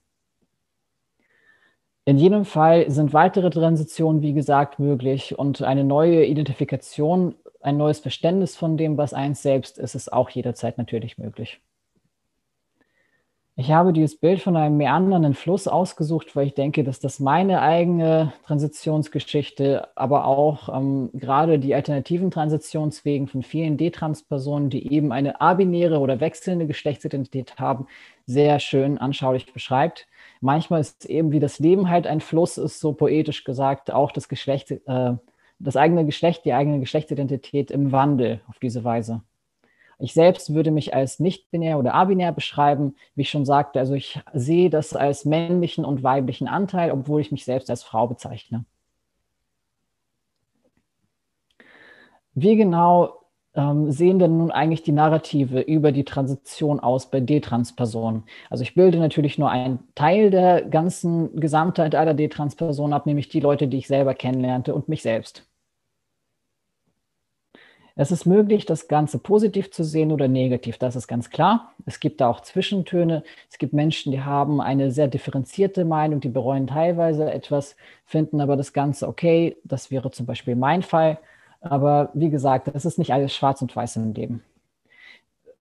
In 2.05 2.17
jedem 2.17 2.45
Fall 2.45 2.89
sind 2.89 3.13
weitere 3.13 3.51
Transitionen, 3.51 4.21
wie 4.21 4.33
gesagt, 4.33 4.79
möglich 4.79 5.37
und 5.37 5.61
eine 5.61 5.83
neue 5.83 6.25
Identifikation, 6.25 7.35
ein 7.61 7.77
neues 7.77 7.99
Verständnis 7.99 8.55
von 8.55 8.75
dem, 8.75 8.97
was 8.97 9.13
eins 9.13 9.43
selbst 9.43 9.77
ist, 9.77 9.93
ist 9.93 10.11
auch 10.11 10.29
jederzeit 10.31 10.77
natürlich 10.79 11.19
möglich. 11.19 11.61
Ich 13.61 13.71
habe 13.71 13.93
dieses 13.93 14.17
Bild 14.17 14.41
von 14.41 14.57
einem 14.57 14.77
meandernden 14.77 15.35
Fluss 15.35 15.67
ausgesucht, 15.67 16.35
weil 16.35 16.47
ich 16.47 16.55
denke, 16.55 16.83
dass 16.83 16.99
das 16.99 17.19
meine 17.19 17.61
eigene 17.61 18.33
Transitionsgeschichte, 18.47 19.87
aber 19.95 20.25
auch 20.25 20.75
ähm, 20.75 21.11
gerade 21.13 21.59
die 21.59 21.75
alternativen 21.75 22.31
Transitionswegen 22.31 23.27
von 23.27 23.43
vielen 23.43 23.77
D-Trans-Personen, 23.77 24.71
die 24.71 24.91
eben 24.91 25.11
eine 25.11 25.41
abinäre 25.41 25.99
oder 25.99 26.19
wechselnde 26.19 26.65
Geschlechtsidentität 26.65 27.59
haben, 27.59 27.85
sehr 28.25 28.59
schön 28.59 28.97
anschaulich 28.97 29.53
beschreibt. 29.53 30.07
Manchmal 30.39 30.81
ist 30.81 31.05
eben 31.05 31.31
wie 31.31 31.39
das 31.39 31.59
Leben 31.59 31.87
halt 31.87 32.07
ein 32.07 32.19
Fluss, 32.19 32.57
ist 32.57 32.79
so 32.79 32.93
poetisch 32.93 33.43
gesagt, 33.43 33.93
auch 33.93 34.11
das 34.11 34.27
Geschlecht, 34.27 34.71
äh, 34.71 35.13
das 35.59 35.75
eigene 35.75 36.03
Geschlecht, 36.07 36.45
die 36.45 36.53
eigene 36.53 36.79
Geschlechtsidentität 36.79 37.69
im 37.69 37.91
Wandel 37.91 38.41
auf 38.47 38.57
diese 38.57 38.83
Weise. 38.83 39.21
Ich 40.01 40.13
selbst 40.13 40.53
würde 40.53 40.71
mich 40.71 40.95
als 40.95 41.19
nicht-binär 41.19 41.77
oder 41.77 41.93
abinär 41.93 42.31
beschreiben, 42.31 42.95
wie 43.15 43.21
ich 43.21 43.29
schon 43.29 43.45
sagte. 43.45 43.79
Also 43.79 43.93
ich 43.93 44.19
sehe 44.33 44.69
das 44.71 44.95
als 44.95 45.25
männlichen 45.25 45.85
und 45.85 46.01
weiblichen 46.03 46.47
Anteil, 46.47 46.91
obwohl 46.91 47.21
ich 47.21 47.31
mich 47.31 47.45
selbst 47.45 47.69
als 47.69 47.83
Frau 47.83 48.07
bezeichne. 48.07 48.65
Wie 52.33 52.55
genau 52.55 53.25
ähm, 53.53 53.91
sehen 53.91 54.17
denn 54.17 54.37
nun 54.37 54.51
eigentlich 54.51 54.83
die 54.83 54.91
Narrative 54.91 55.59
über 55.61 55.91
die 55.91 56.05
Transition 56.05 56.79
aus 56.79 57.11
bei 57.11 57.19
D-Trans-Personen? 57.19 58.23
Also 58.49 58.63
ich 58.63 58.73
bilde 58.73 58.97
natürlich 58.97 59.37
nur 59.37 59.51
einen 59.51 59.79
Teil 59.95 60.31
der 60.31 60.63
ganzen 60.63 61.39
Gesamtheit 61.39 61.93
aller 61.93 62.13
D-Trans-Personen 62.15 62.93
ab, 62.93 63.05
nämlich 63.05 63.29
die 63.29 63.39
Leute, 63.41 63.67
die 63.67 63.77
ich 63.77 63.87
selber 63.87 64.15
kennenlernte 64.15 64.73
und 64.73 64.89
mich 64.89 65.03
selbst. 65.03 65.50
Es 68.01 68.11
ist 68.11 68.25
möglich, 68.25 68.65
das 68.65 68.87
Ganze 68.87 69.19
positiv 69.19 69.69
zu 69.69 69.83
sehen 69.83 70.11
oder 70.11 70.27
negativ, 70.27 70.79
das 70.79 70.95
ist 70.95 71.07
ganz 71.07 71.29
klar. 71.29 71.71
Es 71.85 71.99
gibt 71.99 72.19
da 72.19 72.29
auch 72.29 72.39
Zwischentöne. 72.39 73.21
Es 73.47 73.59
gibt 73.59 73.73
Menschen, 73.73 74.11
die 74.11 74.21
haben 74.21 74.59
eine 74.59 74.89
sehr 74.89 75.07
differenzierte 75.07 75.85
Meinung, 75.85 76.19
die 76.19 76.29
bereuen 76.29 76.65
teilweise 76.65 77.31
etwas, 77.31 77.75
finden 78.07 78.41
aber 78.41 78.57
das 78.57 78.73
Ganze 78.73 79.07
okay. 79.07 79.55
Das 79.63 79.91
wäre 79.91 80.09
zum 80.09 80.25
Beispiel 80.25 80.55
mein 80.55 80.81
Fall. 80.81 81.19
Aber 81.59 82.09
wie 82.15 82.31
gesagt, 82.31 82.73
das 82.73 82.85
ist 82.85 82.97
nicht 82.97 83.13
alles 83.13 83.35
schwarz 83.35 83.61
und 83.61 83.75
weiß 83.75 83.97
im 83.97 84.15
Leben. 84.15 84.43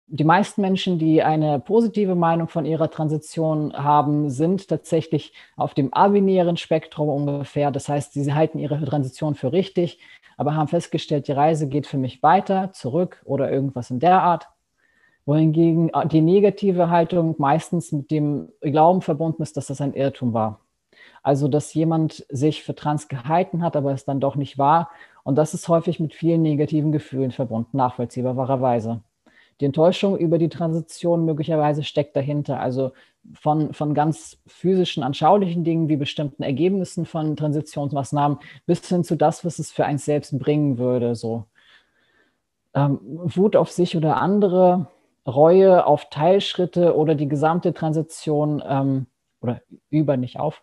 Die 0.06 0.24
meisten 0.24 0.62
Menschen, 0.62 0.98
die 0.98 1.22
eine 1.22 1.60
positive 1.60 2.14
Meinung 2.14 2.48
von 2.48 2.64
ihrer 2.64 2.90
Transition 2.90 3.74
haben, 3.74 4.30
sind 4.30 4.66
tatsächlich 4.66 5.34
auf 5.56 5.74
dem 5.74 5.92
abinären 5.92 6.56
Spektrum 6.56 7.10
ungefähr. 7.10 7.70
Das 7.70 7.90
heißt, 7.90 8.14
sie 8.14 8.32
halten 8.32 8.58
ihre 8.58 8.82
Transition 8.82 9.34
für 9.34 9.52
richtig 9.52 9.98
aber 10.40 10.56
haben 10.56 10.68
festgestellt, 10.68 11.28
die 11.28 11.32
Reise 11.32 11.68
geht 11.68 11.86
für 11.86 11.98
mich 11.98 12.22
weiter, 12.22 12.72
zurück 12.72 13.20
oder 13.26 13.52
irgendwas 13.52 13.90
in 13.90 14.00
der 14.00 14.22
Art. 14.22 14.48
Wohingegen 15.26 15.90
äh, 15.90 16.08
die 16.08 16.22
negative 16.22 16.88
Haltung 16.88 17.34
meistens 17.36 17.92
mit 17.92 18.10
dem 18.10 18.48
Glauben 18.62 19.02
verbunden 19.02 19.42
ist, 19.42 19.58
dass 19.58 19.66
das 19.66 19.82
ein 19.82 19.92
Irrtum 19.92 20.32
war. 20.32 20.60
Also, 21.22 21.46
dass 21.46 21.74
jemand 21.74 22.24
sich 22.30 22.62
für 22.62 22.74
trans 22.74 23.08
gehalten 23.08 23.62
hat, 23.62 23.76
aber 23.76 23.92
es 23.92 24.06
dann 24.06 24.18
doch 24.18 24.34
nicht 24.34 24.56
war. 24.56 24.88
Und 25.24 25.36
das 25.36 25.52
ist 25.52 25.68
häufig 25.68 26.00
mit 26.00 26.14
vielen 26.14 26.40
negativen 26.40 26.90
Gefühlen 26.90 27.32
verbunden, 27.32 27.76
nachvollziehbarerweise. 27.76 29.02
Die 29.60 29.66
Enttäuschung 29.66 30.16
über 30.16 30.38
die 30.38 30.48
Transition 30.48 31.26
möglicherweise 31.26 31.84
steckt 31.84 32.16
dahinter. 32.16 32.60
Also 32.60 32.92
von, 33.34 33.74
von 33.74 33.94
ganz 33.94 34.38
physischen, 34.46 35.02
anschaulichen 35.02 35.64
Dingen 35.64 35.88
wie 35.88 35.96
bestimmten 35.96 36.42
Ergebnissen 36.42 37.06
von 37.06 37.36
Transitionsmaßnahmen 37.36 38.38
bis 38.66 38.88
hin 38.88 39.04
zu 39.04 39.16
das, 39.16 39.44
was 39.44 39.58
es 39.58 39.72
für 39.72 39.84
eins 39.84 40.04
selbst 40.04 40.38
bringen 40.38 40.78
würde. 40.78 41.14
So 41.14 41.46
ähm, 42.74 42.98
Wut 43.02 43.56
auf 43.56 43.70
sich 43.70 43.96
oder 43.96 44.16
andere, 44.16 44.88
Reue 45.26 45.86
auf 45.86 46.08
Teilschritte 46.10 46.96
oder 46.96 47.14
die 47.14 47.28
gesamte 47.28 47.74
Transition 47.74 48.62
ähm, 48.66 49.06
oder 49.40 49.60
über 49.90 50.16
nicht 50.16 50.38
auf, 50.38 50.62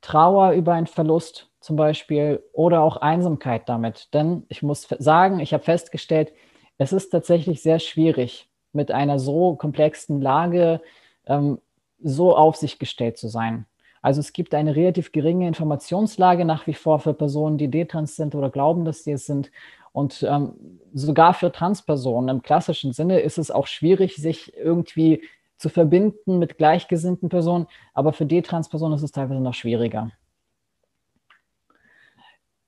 Trauer 0.00 0.52
über 0.52 0.74
einen 0.74 0.86
Verlust 0.86 1.50
zum 1.60 1.76
Beispiel 1.76 2.42
oder 2.52 2.82
auch 2.82 2.98
Einsamkeit 2.98 3.68
damit. 3.68 4.14
Denn 4.14 4.44
ich 4.48 4.62
muss 4.62 4.86
sagen, 4.98 5.40
ich 5.40 5.52
habe 5.52 5.64
festgestellt, 5.64 6.32
es 6.78 6.92
ist 6.92 7.10
tatsächlich 7.10 7.62
sehr 7.62 7.78
schwierig, 7.78 8.48
mit 8.72 8.92
einer 8.92 9.18
so 9.18 9.56
komplexen 9.56 10.20
Lage 10.20 10.80
ähm, 11.26 11.58
so 12.02 12.36
auf 12.36 12.56
sich 12.56 12.78
gestellt 12.78 13.18
zu 13.18 13.28
sein. 13.28 13.66
Also 14.02 14.20
es 14.20 14.32
gibt 14.32 14.54
eine 14.54 14.76
relativ 14.76 15.10
geringe 15.10 15.48
Informationslage 15.48 16.44
nach 16.44 16.66
wie 16.66 16.74
vor 16.74 17.00
für 17.00 17.14
Personen, 17.14 17.58
die 17.58 17.68
detrans 17.68 18.14
sind 18.14 18.34
oder 18.34 18.50
glauben, 18.50 18.84
dass 18.84 19.02
sie 19.02 19.12
es 19.12 19.26
sind. 19.26 19.50
Und 19.92 20.24
ähm, 20.28 20.52
sogar 20.92 21.34
für 21.34 21.50
Transpersonen 21.50 22.28
im 22.28 22.42
klassischen 22.42 22.92
Sinne 22.92 23.20
ist 23.20 23.38
es 23.38 23.50
auch 23.50 23.66
schwierig, 23.66 24.16
sich 24.16 24.56
irgendwie 24.56 25.22
zu 25.56 25.70
verbinden 25.70 26.38
mit 26.38 26.58
gleichgesinnten 26.58 27.28
Personen. 27.28 27.66
Aber 27.94 28.12
für 28.12 28.26
Detrans-Personen 28.26 28.94
ist 28.94 29.02
es 29.02 29.10
teilweise 29.12 29.40
noch 29.40 29.54
schwieriger. 29.54 30.12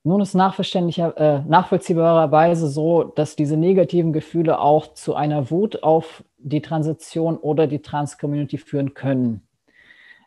Nun 0.09 0.21
ist 0.23 0.35
äh, 0.35 0.39
nachvollziehbarerweise 0.39 2.67
so, 2.67 3.05
dass 3.05 3.37
diese 3.37 3.59
negativen 3.59 4.15
Gefühle 4.15 4.59
auch 4.59 4.95
zu 4.95 5.15
einer 5.15 5.51
Wut 5.51 5.83
auf 5.83 6.25
die 6.39 6.63
Transition 6.63 7.37
oder 7.37 7.67
die 7.67 7.83
Trans-Community 7.83 8.57
führen 8.57 8.95
können. 8.95 9.47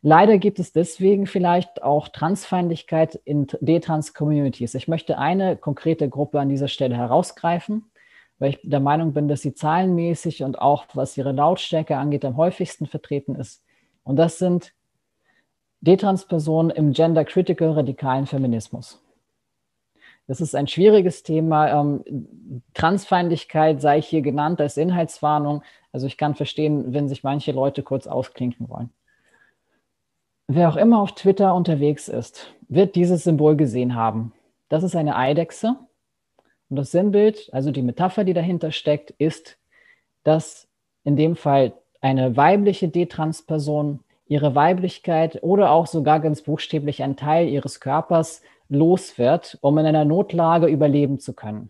Leider 0.04 0.38
gibt 0.38 0.60
es 0.60 0.72
deswegen 0.72 1.26
vielleicht 1.26 1.82
auch 1.82 2.10
Transfeindlichkeit 2.10 3.20
in 3.26 3.48
D-Trans-Communities. 3.60 4.76
Ich 4.76 4.88
möchte 4.88 5.18
eine 5.18 5.58
konkrete 5.58 6.10
Gruppe 6.10 6.40
an 6.40 6.50
dieser 6.50 6.68
Stelle 6.68 6.96
herausgreifen, 6.96 7.86
weil 8.38 8.52
ich 8.52 8.60
der 8.62 8.82
Meinung 8.82 9.14
bin, 9.14 9.28
dass 9.28 9.42
sie 9.42 9.56
zahlenmäßig 9.56 10.44
und 10.44 10.60
auch 10.60 10.86
was 10.94 11.18
ihre 11.18 11.32
Lautstärke 11.32 11.98
angeht, 11.98 12.24
am 12.24 12.38
häufigsten 12.38 12.86
vertreten 12.86 13.34
ist. 13.34 13.64
Und 14.04 14.18
das 14.18 14.38
sind 14.38 14.74
D-Trans-Personen 15.80 16.70
im 16.70 16.94
gender-critical 16.94 17.72
radikalen 17.72 18.28
Feminismus. 18.28 19.02
Das 20.32 20.40
ist 20.40 20.56
ein 20.56 20.68
schwieriges 20.68 21.24
Thema. 21.24 21.82
Ähm, 21.82 22.62
Transfeindlichkeit 22.74 23.82
sei 23.82 24.02
hier 24.02 24.22
genannt 24.22 24.62
als 24.62 24.78
Inhaltswarnung. 24.78 25.62
Also 25.92 26.08
ich 26.08 26.16
kann 26.16 26.36
verstehen, 26.36 26.94
wenn 26.94 27.10
sich 27.10 27.26
manche 27.26 27.52
Leute 27.52 27.84
kurz 27.84 28.08
ausklinken 28.08 28.70
wollen. 28.70 28.92
Wer 30.48 30.70
auch 30.70 30.78
immer 30.78 31.02
auf 31.02 31.16
Twitter 31.16 31.54
unterwegs 31.54 32.08
ist, 32.08 32.56
wird 32.70 32.96
dieses 32.96 33.26
Symbol 33.26 33.58
gesehen 33.58 33.94
haben. 33.94 34.32
Das 34.70 34.84
ist 34.84 34.96
eine 34.96 35.18
Eidechse. 35.18 35.76
Und 36.70 36.78
das 36.78 36.92
Sinnbild, 36.92 37.50
also 37.52 37.72
die 37.72 37.82
Metapher, 37.82 38.24
die 38.24 38.34
dahinter 38.34 38.72
steckt, 38.72 39.12
ist, 39.18 39.58
dass 40.24 40.70
in 41.04 41.18
dem 41.18 41.36
Fall 41.36 41.74
eine 42.00 42.38
weibliche 42.38 42.88
D-Trans-Person 42.88 44.00
ihre 44.28 44.56
Weiblichkeit 44.56 45.44
oder 45.44 45.72
auch 45.72 45.88
sogar 45.88 46.22
ganz 46.22 46.42
buchstäblich 46.42 47.04
ein 47.04 47.18
Teil 47.18 47.50
ihres 47.50 47.82
Körpers 47.82 48.42
los 48.72 49.18
wird, 49.18 49.58
um 49.62 49.78
in 49.78 49.86
einer 49.86 50.06
Notlage 50.06 50.68
überleben 50.68 51.20
zu 51.20 51.34
können. 51.34 51.70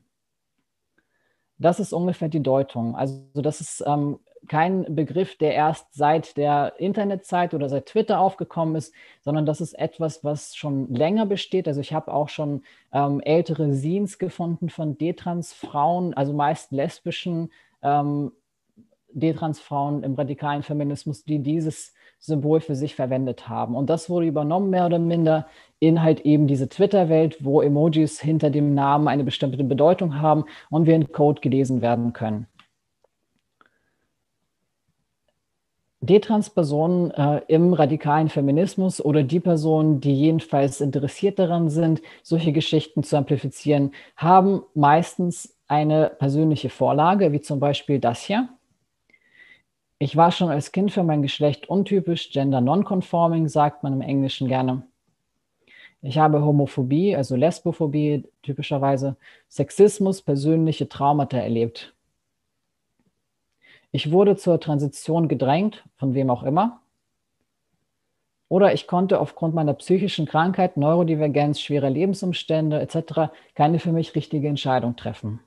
Das 1.58 1.79
ist 1.79 1.93
ungefähr 1.93 2.29
die 2.29 2.43
Deutung. 2.43 2.96
Also 2.96 3.24
das 3.34 3.60
ist 3.60 3.84
ähm, 3.86 4.20
kein 4.48 4.96
Begriff, 4.96 5.36
der 5.38 5.53
erst 5.53 5.93
seit 5.93 6.38
der 6.38 6.74
Internetzeit 6.77 7.53
oder 7.53 7.70
seit 7.70 7.88
Twitter 7.88 8.20
aufgekommen 8.20 8.75
ist, 8.75 8.93
sondern 9.22 9.46
das 9.46 9.62
ist 9.62 9.74
etwas, 9.74 10.24
was 10.24 10.55
schon 10.55 10.93
länger 10.93 11.25
besteht. 11.25 11.67
Also 11.67 11.81
ich 11.81 11.91
habe 11.91 12.13
auch 12.13 12.29
schon 12.29 12.63
ähm, 12.93 13.20
ältere 13.22 13.74
Scenes 13.74 14.20
gefunden 14.20 14.70
von 14.70 14.98
D-Trans-Frauen, 14.98 16.13
also 16.13 16.34
meist 16.34 16.72
lesbischen 16.72 17.51
ähm, 17.81 18.31
D-Trans-Frauen 19.13 20.03
im 20.03 20.13
radikalen 20.13 20.63
Feminismus, 20.63 21.24
die 21.24 21.39
dieses 21.39 21.93
Symbol 22.21 22.61
für 22.61 22.75
sich 22.75 22.95
verwendet 22.95 23.49
haben. 23.49 23.75
Und 23.75 23.89
das 23.89 24.09
wurde 24.09 24.27
übernommen, 24.27 24.69
mehr 24.69 24.85
oder 24.85 24.99
minder, 24.99 25.47
in 25.79 26.03
halt 26.03 26.21
eben 26.21 26.47
diese 26.47 26.69
Twitter-Welt, 26.69 27.43
wo 27.43 27.61
Emojis 27.61 28.21
hinter 28.21 28.51
dem 28.51 28.75
Namen 28.75 29.07
eine 29.07 29.23
bestimmte 29.23 29.63
Bedeutung 29.63 30.21
haben 30.21 30.45
und 30.69 30.85
wir 30.85 30.95
in 30.95 31.11
Code 31.11 31.41
gelesen 31.41 31.81
werden 31.81 32.13
können. 32.13 32.45
D-Trans-Personen 36.03 37.11
äh, 37.11 37.41
im 37.47 37.73
radikalen 37.73 38.29
Feminismus 38.29 39.03
oder 39.03 39.23
die 39.23 39.39
Personen, 39.39 39.99
die 39.99 40.13
jedenfalls 40.13 40.81
interessiert 40.81 41.37
daran 41.37 41.69
sind, 41.69 42.01
solche 42.23 42.51
Geschichten 42.51 43.03
zu 43.03 43.17
amplifizieren, 43.17 43.91
haben 44.15 44.63
meistens 44.73 45.55
eine 45.67 46.09
persönliche 46.09 46.69
Vorlage, 46.69 47.31
wie 47.31 47.41
zum 47.41 47.59
Beispiel 47.59 47.99
das 47.99 48.21
hier. 48.21 48.49
Ich 50.01 50.17
war 50.17 50.31
schon 50.31 50.50
als 50.50 50.72
Kind 50.72 50.91
für 50.91 51.03
mein 51.03 51.22
Geschlecht 51.22 51.70
untypisch, 51.70 52.31
gender 52.31 52.60
nonconforming, 52.60 53.48
sagt 53.48 53.84
man 53.84 53.93
im 53.93 54.01
Englischen 54.01 54.48
gerne. 54.48 54.81
Ich 56.01 56.17
habe 56.17 56.43
Homophobie, 56.43 57.15
also 57.15 57.36
Lesbophobie 57.36 58.24
typischerweise, 58.41 59.15
Sexismus, 59.48 60.24
persönliche 60.24 60.89
Traumata 60.89 61.38
erlebt. 61.38 61.93
Ich 63.91 64.12
wurde 64.12 64.38
zur 64.38 64.60
Transition 64.60 65.27
gedrängt, 65.27 65.84
von 65.98 66.15
wem 66.15 66.31
auch 66.31 66.41
immer. 66.41 66.81
Oder 68.50 68.74
ich 68.74 68.88
konnte 68.88 69.20
aufgrund 69.20 69.53
meiner 69.53 69.75
psychischen 69.75 70.25
Krankheit, 70.25 70.77
Neurodivergenz, 70.77 71.62
schwerer 71.62 71.91
Lebensumstände 71.91 72.81
etc. 72.81 73.29
keine 73.53 73.77
für 73.77 73.91
mich 73.91 74.15
richtige 74.15 74.48
Entscheidung 74.48 74.96
treffen. 74.96 75.41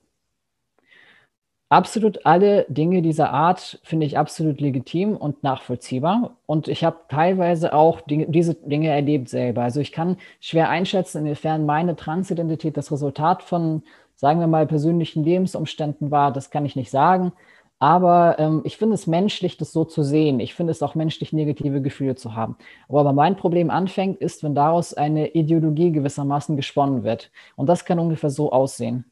Absolut 1.74 2.24
alle 2.24 2.66
Dinge 2.68 3.02
dieser 3.02 3.32
Art 3.32 3.80
finde 3.82 4.06
ich 4.06 4.16
absolut 4.16 4.60
legitim 4.60 5.16
und 5.16 5.42
nachvollziehbar. 5.42 6.36
Und 6.46 6.68
ich 6.68 6.84
habe 6.84 6.98
teilweise 7.08 7.72
auch 7.72 8.00
Dinge, 8.00 8.26
diese 8.28 8.54
Dinge 8.54 8.90
erlebt 8.90 9.28
selber. 9.28 9.62
Also 9.62 9.80
ich 9.80 9.90
kann 9.90 10.18
schwer 10.38 10.68
einschätzen, 10.68 11.26
inwiefern 11.26 11.66
meine 11.66 11.96
Transidentität 11.96 12.76
das 12.76 12.92
Resultat 12.92 13.42
von, 13.42 13.82
sagen 14.14 14.38
wir 14.38 14.46
mal, 14.46 14.68
persönlichen 14.68 15.24
Lebensumständen 15.24 16.12
war. 16.12 16.32
Das 16.32 16.50
kann 16.50 16.64
ich 16.64 16.76
nicht 16.76 16.92
sagen. 16.92 17.32
Aber 17.80 18.38
ähm, 18.38 18.60
ich 18.62 18.76
finde 18.76 18.94
es 18.94 19.08
menschlich, 19.08 19.56
das 19.56 19.72
so 19.72 19.84
zu 19.84 20.04
sehen. 20.04 20.38
Ich 20.38 20.54
finde 20.54 20.70
es 20.70 20.80
auch 20.80 20.94
menschlich, 20.94 21.32
negative 21.32 21.82
Gefühle 21.82 22.14
zu 22.14 22.36
haben. 22.36 22.56
Aber 22.88 23.12
mein 23.12 23.34
Problem 23.34 23.70
anfängt, 23.70 24.20
ist, 24.20 24.44
wenn 24.44 24.54
daraus 24.54 24.94
eine 24.94 25.30
Ideologie 25.34 25.90
gewissermaßen 25.90 26.54
gesponnen 26.54 27.02
wird. 27.02 27.32
Und 27.56 27.68
das 27.68 27.84
kann 27.84 27.98
ungefähr 27.98 28.30
so 28.30 28.52
aussehen. 28.52 29.06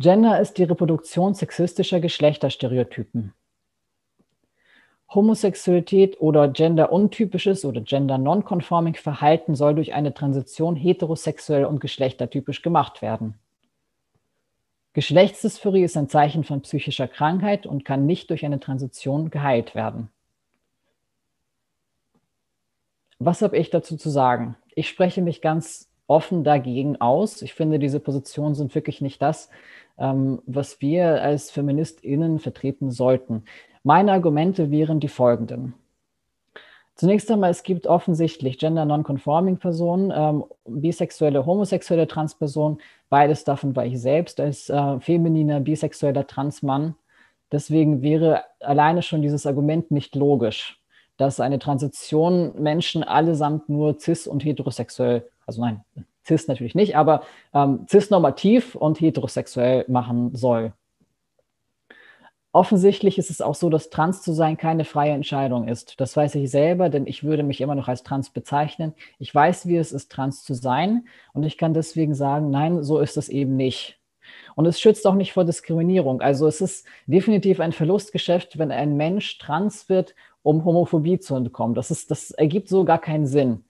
Gender 0.00 0.40
ist 0.40 0.56
die 0.56 0.62
Reproduktion 0.64 1.34
sexistischer 1.34 2.00
Geschlechterstereotypen. 2.00 3.34
Homosexualität 5.12 6.18
oder 6.22 6.48
genderuntypisches 6.48 7.66
oder 7.66 7.82
gender-nonconforming 7.82 8.94
Verhalten 8.94 9.54
soll 9.54 9.74
durch 9.74 9.92
eine 9.92 10.14
Transition 10.14 10.74
heterosexuell 10.74 11.66
und 11.66 11.80
geschlechtertypisch 11.80 12.62
gemacht 12.62 13.02
werden. 13.02 13.34
Geschlechtsdysphorie 14.94 15.82
ist 15.84 15.98
ein 15.98 16.08
Zeichen 16.08 16.44
von 16.44 16.62
psychischer 16.62 17.06
Krankheit 17.06 17.66
und 17.66 17.84
kann 17.84 18.06
nicht 18.06 18.30
durch 18.30 18.46
eine 18.46 18.58
Transition 18.58 19.28
geheilt 19.28 19.74
werden. 19.74 20.08
Was 23.18 23.42
habe 23.42 23.58
ich 23.58 23.68
dazu 23.68 23.98
zu 23.98 24.08
sagen? 24.08 24.56
Ich 24.74 24.88
spreche 24.88 25.20
mich 25.20 25.42
ganz 25.42 25.89
offen 26.10 26.42
dagegen 26.42 27.00
aus. 27.00 27.40
Ich 27.40 27.54
finde, 27.54 27.78
diese 27.78 28.00
Positionen 28.00 28.56
sind 28.56 28.74
wirklich 28.74 29.00
nicht 29.00 29.22
das, 29.22 29.48
ähm, 29.96 30.42
was 30.44 30.80
wir 30.80 31.22
als 31.22 31.52
FeministInnen 31.52 32.40
vertreten 32.40 32.90
sollten. 32.90 33.44
Meine 33.84 34.12
Argumente 34.12 34.70
wären 34.72 34.98
die 34.98 35.08
folgenden. 35.08 35.74
Zunächst 36.96 37.30
einmal, 37.30 37.50
es 37.50 37.62
gibt 37.62 37.86
offensichtlich 37.86 38.58
gender-non-conforming 38.58 39.58
Personen, 39.58 40.12
ähm, 40.14 40.44
bisexuelle, 40.66 41.46
homosexuelle 41.46 42.08
Transpersonen. 42.08 42.78
Beides 43.08 43.44
davon 43.44 43.74
war 43.76 43.86
ich 43.86 44.00
selbst 44.00 44.40
als 44.40 44.68
äh, 44.68 45.00
femininer, 45.00 45.60
bisexueller 45.60 46.26
Transmann. 46.26 46.96
Deswegen 47.52 48.02
wäre 48.02 48.42
alleine 48.58 49.02
schon 49.02 49.22
dieses 49.22 49.46
Argument 49.46 49.92
nicht 49.92 50.14
logisch, 50.16 50.80
dass 51.16 51.40
eine 51.40 51.58
Transition 51.58 52.60
Menschen 52.60 53.04
allesamt 53.04 53.68
nur 53.68 53.98
cis 53.98 54.26
und 54.26 54.44
heterosexuell, 54.44 55.30
also 55.50 55.62
nein, 55.62 55.82
cis 56.24 56.46
natürlich 56.46 56.76
nicht, 56.76 56.96
aber 56.96 57.24
ähm, 57.52 57.84
cis-normativ 57.88 58.76
und 58.76 59.00
heterosexuell 59.00 59.84
machen 59.88 60.34
soll. 60.36 60.72
Offensichtlich 62.52 63.18
ist 63.18 63.30
es 63.30 63.40
auch 63.40 63.54
so, 63.56 63.68
dass 63.68 63.90
trans 63.90 64.22
zu 64.22 64.32
sein 64.32 64.56
keine 64.56 64.84
freie 64.84 65.12
Entscheidung 65.12 65.66
ist. 65.66 66.00
Das 66.00 66.16
weiß 66.16 66.36
ich 66.36 66.50
selber, 66.50 66.88
denn 66.88 67.06
ich 67.06 67.24
würde 67.24 67.42
mich 67.42 67.60
immer 67.60 67.74
noch 67.74 67.88
als 67.88 68.04
trans 68.04 68.30
bezeichnen. 68.30 68.94
Ich 69.18 69.32
weiß, 69.34 69.66
wie 69.66 69.76
es 69.76 69.92
ist, 69.92 70.10
trans 70.12 70.44
zu 70.44 70.54
sein 70.54 71.06
und 71.32 71.42
ich 71.42 71.58
kann 71.58 71.74
deswegen 71.74 72.14
sagen, 72.14 72.50
nein, 72.50 72.82
so 72.84 73.00
ist 73.00 73.16
es 73.16 73.28
eben 73.28 73.56
nicht. 73.56 73.98
Und 74.54 74.66
es 74.66 74.80
schützt 74.80 75.06
auch 75.08 75.14
nicht 75.14 75.32
vor 75.32 75.44
Diskriminierung. 75.44 76.20
Also 76.20 76.46
es 76.46 76.60
ist 76.60 76.86
definitiv 77.06 77.58
ein 77.58 77.72
Verlustgeschäft, 77.72 78.58
wenn 78.58 78.70
ein 78.70 78.96
Mensch 78.96 79.38
trans 79.38 79.88
wird, 79.88 80.14
um 80.42 80.64
Homophobie 80.64 81.18
zu 81.18 81.34
entkommen. 81.34 81.74
Das, 81.74 81.90
ist, 81.90 82.10
das 82.12 82.30
ergibt 82.30 82.68
so 82.68 82.84
gar 82.84 83.00
keinen 83.00 83.26
Sinn 83.26 83.64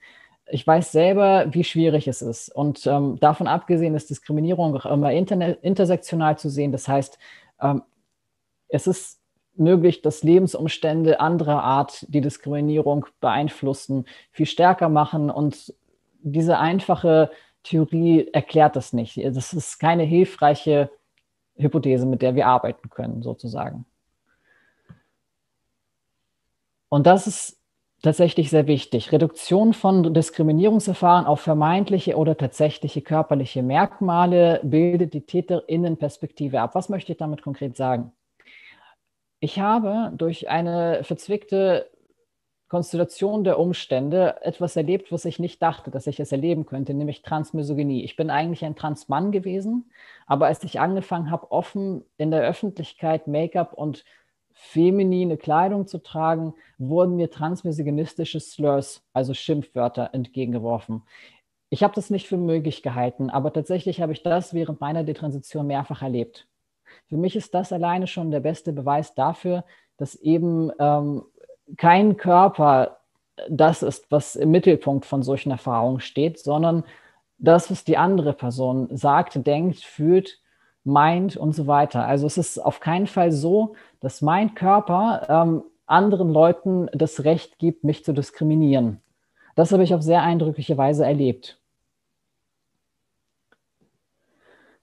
ich 0.51 0.67
weiß 0.67 0.91
selber, 0.91 1.45
wie 1.51 1.63
schwierig 1.63 2.07
es 2.07 2.21
ist. 2.21 2.49
Und 2.49 2.85
ähm, 2.85 3.17
davon 3.19 3.47
abgesehen 3.47 3.95
ist 3.95 4.09
Diskriminierung 4.09 4.75
auch 4.75 4.85
immer 4.85 5.11
intersektional 5.11 6.37
zu 6.37 6.49
sehen. 6.49 6.71
Das 6.71 6.87
heißt, 6.87 7.17
ähm, 7.61 7.83
es 8.67 8.87
ist 8.87 9.21
möglich, 9.55 10.01
dass 10.01 10.23
Lebensumstände 10.23 11.19
anderer 11.19 11.63
Art 11.63 12.05
die 12.09 12.21
Diskriminierung 12.21 13.05
beeinflussen, 13.19 14.05
viel 14.31 14.45
stärker 14.45 14.89
machen. 14.89 15.29
Und 15.29 15.73
diese 16.21 16.57
einfache 16.57 17.31
Theorie 17.63 18.27
erklärt 18.33 18.75
das 18.75 18.93
nicht. 18.93 19.17
Das 19.23 19.53
ist 19.53 19.79
keine 19.79 20.03
hilfreiche 20.03 20.89
Hypothese, 21.55 22.05
mit 22.05 22.21
der 22.21 22.35
wir 22.35 22.47
arbeiten 22.47 22.89
können, 22.89 23.21
sozusagen. 23.21 23.85
Und 26.89 27.07
das 27.07 27.27
ist 27.27 27.60
tatsächlich 28.01 28.49
sehr 28.49 28.67
wichtig. 28.67 29.11
Reduktion 29.11 29.73
von 29.73 30.13
Diskriminierungsverfahren 30.13 31.25
auf 31.25 31.41
vermeintliche 31.41 32.17
oder 32.17 32.35
tatsächliche 32.35 33.01
körperliche 33.01 33.63
Merkmale 33.63 34.59
bildet 34.63 35.13
die 35.13 35.25
Täterinnenperspektive 35.25 36.61
ab. 36.61 36.75
Was 36.75 36.89
möchte 36.89 37.11
ich 37.11 37.17
damit 37.17 37.41
konkret 37.41 37.77
sagen? 37.77 38.11
Ich 39.39 39.59
habe 39.59 40.11
durch 40.15 40.49
eine 40.49 41.03
verzwickte 41.03 41.89
Konstellation 42.71 43.43
der 43.43 43.59
Umstände 43.59 44.41
etwas 44.43 44.77
erlebt, 44.77 45.11
was 45.11 45.25
ich 45.25 45.39
nicht 45.39 45.61
dachte, 45.61 45.91
dass 45.91 46.07
ich 46.07 46.21
es 46.21 46.31
erleben 46.31 46.65
könnte, 46.65 46.93
nämlich 46.93 47.21
Transmisogynie. 47.21 48.03
Ich 48.05 48.15
bin 48.15 48.29
eigentlich 48.29 48.63
ein 48.63 48.77
Transmann 48.77 49.33
gewesen, 49.33 49.91
aber 50.25 50.45
als 50.45 50.63
ich 50.63 50.79
angefangen 50.79 51.31
habe, 51.31 51.51
offen 51.51 52.05
in 52.17 52.31
der 52.31 52.43
Öffentlichkeit 52.43 53.27
Make-up 53.27 53.73
und 53.73 54.05
feminine 54.53 55.37
Kleidung 55.37 55.87
zu 55.87 55.99
tragen, 55.99 56.53
wurden 56.77 57.15
mir 57.15 57.29
transmisogynistische 57.29 58.39
Slurs, 58.39 59.03
also 59.13 59.33
Schimpfwörter, 59.33 60.09
entgegengeworfen. 60.13 61.03
Ich 61.69 61.83
habe 61.83 61.95
das 61.95 62.09
nicht 62.09 62.27
für 62.27 62.37
möglich 62.37 62.83
gehalten, 62.83 63.29
aber 63.29 63.53
tatsächlich 63.53 64.01
habe 64.01 64.11
ich 64.11 64.23
das 64.23 64.53
während 64.53 64.81
meiner 64.81 65.03
Detransition 65.03 65.67
mehrfach 65.67 66.01
erlebt. 66.01 66.47
Für 67.07 67.17
mich 67.17 67.35
ist 67.35 67.53
das 67.53 67.71
alleine 67.71 68.07
schon 68.07 68.31
der 68.31 68.41
beste 68.41 68.73
Beweis 68.73 69.15
dafür, 69.15 69.63
dass 69.97 70.15
eben 70.15 70.71
ähm, 70.79 71.23
kein 71.77 72.17
Körper 72.17 72.97
das 73.49 73.83
ist, 73.83 74.11
was 74.11 74.35
im 74.35 74.51
Mittelpunkt 74.51 75.05
von 75.05 75.23
solchen 75.23 75.51
Erfahrungen 75.51 75.99
steht, 75.99 76.39
sondern 76.39 76.83
das, 77.37 77.71
was 77.71 77.83
die 77.83 77.97
andere 77.97 78.33
Person 78.33 78.89
sagt, 78.95 79.45
denkt, 79.47 79.79
fühlt, 79.79 80.40
meint 80.83 81.37
und 81.37 81.53
so 81.53 81.67
weiter. 81.67 82.05
Also 82.05 82.27
es 82.27 82.37
ist 82.37 82.59
auf 82.59 82.79
keinen 82.79 83.07
Fall 83.07 83.31
so, 83.31 83.75
dass 83.99 84.21
mein 84.21 84.55
Körper 84.55 85.27
ähm, 85.29 85.63
anderen 85.85 86.31
Leuten 86.31 86.87
das 86.93 87.23
Recht 87.23 87.59
gibt, 87.59 87.83
mich 87.83 88.03
zu 88.03 88.13
diskriminieren. 88.13 89.01
Das 89.55 89.71
habe 89.71 89.83
ich 89.83 89.93
auf 89.93 90.01
sehr 90.01 90.23
eindrückliche 90.23 90.77
Weise 90.77 91.05
erlebt. 91.05 91.59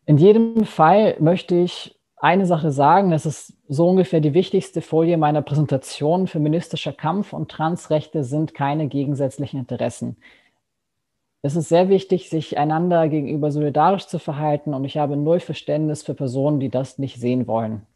In 0.07 0.19
jedem 0.19 0.65
Fall 0.65 1.17
möchte 1.19 1.55
ich 1.55 1.99
eine 2.17 2.47
Sache 2.47 2.73
sagen, 2.73 3.11
das 3.11 3.27
ist 3.27 3.55
so 3.69 3.89
ungefähr 3.89 4.21
die 4.21 4.35
wichtigste 4.35 4.81
Folie 4.81 5.17
meiner 5.19 5.43
Präsentation. 5.43 6.27
Feministischer 6.27 6.93
Kampf 6.93 7.33
und 7.33 7.51
Transrechte 7.51 8.25
sind 8.25 8.55
keine 8.55 8.89
gegensätzlichen 8.89 9.61
Interessen 9.61 10.17
es 11.49 11.57
ist 11.57 11.71
sehr 11.71 11.89
wichtig, 11.89 12.29
sich 12.29 12.59
einander 12.59 13.09
gegenüber 13.09 13.51
solidarisch 13.51 14.07
zu 14.07 14.19
verhalten 14.19 14.75
und 14.75 14.85
ich 14.85 14.99
habe 14.99 15.17
null 15.17 15.41
Verständnis 15.41 16.03
für 16.03 16.13
Personen, 16.13 16.61
die 16.61 16.69
das 16.69 16.99
nicht 16.99 17.19
sehen 17.19 17.47
wollen. 17.47 17.87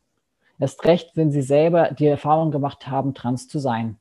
Erst 0.58 0.82
recht, 0.86 1.16
wenn 1.16 1.30
sie 1.30 1.42
selber 1.42 1.90
die 1.90 2.06
Erfahrung 2.06 2.50
gemacht 2.50 2.86
haben, 2.86 3.12
trans 3.12 3.48
zu 3.48 3.58
sein. 3.58 3.98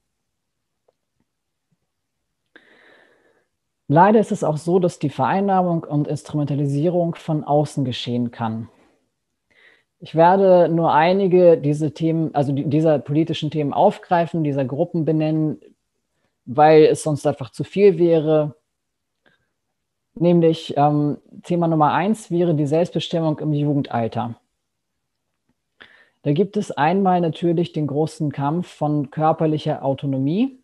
Leider 3.90 4.22
ist 4.22 4.32
es 4.32 4.46
auch 4.46 4.56
so, 4.56 4.80
dass 4.80 5.00
die 5.00 5.10
Vereinnahmung 5.10 5.84
und 5.84 6.08
Instrumentalisierung 6.08 7.16
von 7.16 7.44
außen 7.44 7.84
geschehen 7.84 8.32
kann. 8.32 8.70
Ich 10.00 10.16
werde 10.16 10.70
nur 10.70 10.94
einige 10.94 11.58
dieser 11.58 11.94
Themen, 11.94 12.34
also 12.34 12.54
dieser 12.54 13.00
politischen 13.00 13.52
Themen 13.52 13.74
aufgreifen, 13.74 14.46
dieser 14.46 14.64
Gruppen 14.64 15.04
benennen, 15.04 15.60
weil 16.46 16.86
es 16.86 17.04
sonst 17.04 17.28
einfach 17.28 17.50
zu 17.50 17.66
viel 17.66 18.00
wäre. 18.00 18.56
Nämlich 20.15 20.76
ähm, 20.78 21.17
Thema 21.43 21.67
Nummer 21.67 21.93
eins 21.93 22.30
wäre 22.32 22.54
die 22.54 22.67
Selbstbestimmung 22.67 23.39
im 23.39 23.54
Jugendalter. 23.54 24.36
Da 26.24 26.34
gibt 26.34 26.58
es 26.58 26.71
einmal 26.71 27.21
natürlich 27.21 27.74
den 27.74 27.88
großen 27.88 28.32
Kampf 28.32 28.67
von 28.67 29.10
körperlicher 29.10 29.84
Autonomie 29.84 30.60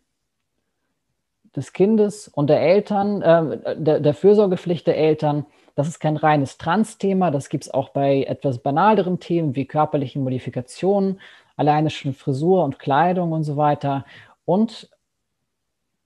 des 1.56 1.72
Kindes 1.72 2.28
und 2.28 2.48
der 2.48 2.60
Eltern, 2.60 3.22
äh, 3.22 3.76
der, 3.76 4.00
der 4.00 4.14
Fürsorgepflicht 4.14 4.86
der 4.86 4.96
Eltern. 4.96 5.46
Das 5.74 5.88
ist 5.88 5.98
kein 5.98 6.16
reines 6.16 6.58
Trans-Thema, 6.58 7.30
das 7.30 7.48
gibt 7.48 7.64
es 7.64 7.74
auch 7.74 7.90
bei 7.90 8.24
etwas 8.24 8.58
banaleren 8.58 9.18
Themen 9.18 9.56
wie 9.56 9.64
körperlichen 9.64 10.22
Modifikationen, 10.22 11.20
alleine 11.56 11.90
schon 11.90 12.14
Frisur 12.14 12.64
und 12.64 12.78
Kleidung 12.78 13.32
und 13.32 13.44
so 13.44 13.56
weiter. 13.56 14.04
Und 14.44 14.90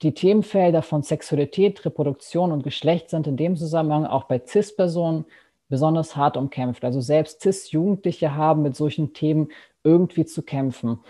die 0.03 0.15
Themenfelder 0.15 0.83
von 0.83 1.03
Sexualität, 1.03 1.85
Reproduktion 1.85 2.53
und 2.53 2.65
Geschlecht 2.65 3.11
sind 3.11 3.27
in 3.27 3.37
dem 3.37 3.57
Zusammenhang 3.57 4.07
auch 4.07 4.25
bei 4.25 4.41
CIS-Personen 4.45 5.25
besonders 5.69 6.17
hart 6.17 6.37
umkämpft. 6.37 6.85
Also 6.85 7.01
selbst 7.01 7.41
CIS-Jugendliche 7.41 8.35
haben 8.35 8.63
mit 8.63 8.77
solchen 8.77 9.15
Themen 9.15 9.49
irgendwie 9.85 10.25
zu 10.27 10.43
kämpfen. 10.43 11.01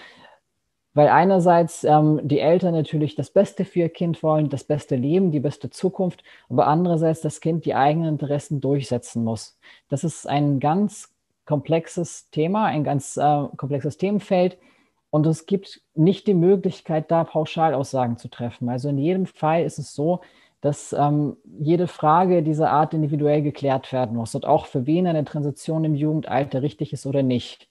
weil 0.94 1.08
einerseits 1.08 1.84
ähm, 1.84 2.20
die 2.22 2.38
Eltern 2.38 2.74
natürlich 2.74 3.14
das 3.14 3.30
Beste 3.30 3.64
für 3.64 3.80
ihr 3.80 3.88
Kind 3.88 4.22
wollen, 4.22 4.50
das 4.50 4.64
beste 4.64 4.94
Leben, 4.94 5.30
die 5.30 5.40
beste 5.40 5.70
Zukunft, 5.70 6.22
aber 6.50 6.66
andererseits 6.66 7.22
das 7.22 7.40
Kind 7.40 7.64
die 7.64 7.74
eigenen 7.74 8.10
Interessen 8.10 8.60
durchsetzen 8.60 9.24
muss. 9.24 9.58
Das 9.88 10.04
ist 10.04 10.28
ein 10.28 10.60
ganz 10.60 11.10
komplexes 11.46 12.28
Thema, 12.30 12.66
ein 12.66 12.84
ganz 12.84 13.16
äh, 13.16 13.44
komplexes 13.56 13.96
Themenfeld 13.96 14.58
und 15.12 15.26
es 15.26 15.46
gibt 15.46 15.82
nicht 15.94 16.26
die 16.26 16.34
Möglichkeit, 16.34 17.10
da 17.10 17.24
Pauschalaussagen 17.24 18.16
zu 18.16 18.28
treffen. 18.28 18.70
Also 18.70 18.88
in 18.88 18.98
jedem 18.98 19.26
Fall 19.26 19.62
ist 19.64 19.78
es 19.78 19.94
so, 19.94 20.22
dass 20.62 20.94
ähm, 20.94 21.36
jede 21.60 21.86
Frage 21.88 22.42
dieser 22.42 22.70
Art 22.70 22.94
individuell 22.94 23.42
geklärt 23.42 23.92
werden 23.92 24.16
muss 24.16 24.34
und 24.34 24.46
auch 24.46 24.66
für 24.66 24.86
wen 24.86 25.06
eine 25.06 25.24
Transition 25.24 25.84
im 25.84 25.94
Jugendalter 25.94 26.62
richtig 26.62 26.92
ist 26.94 27.06
oder 27.06 27.22
nicht. 27.22 27.68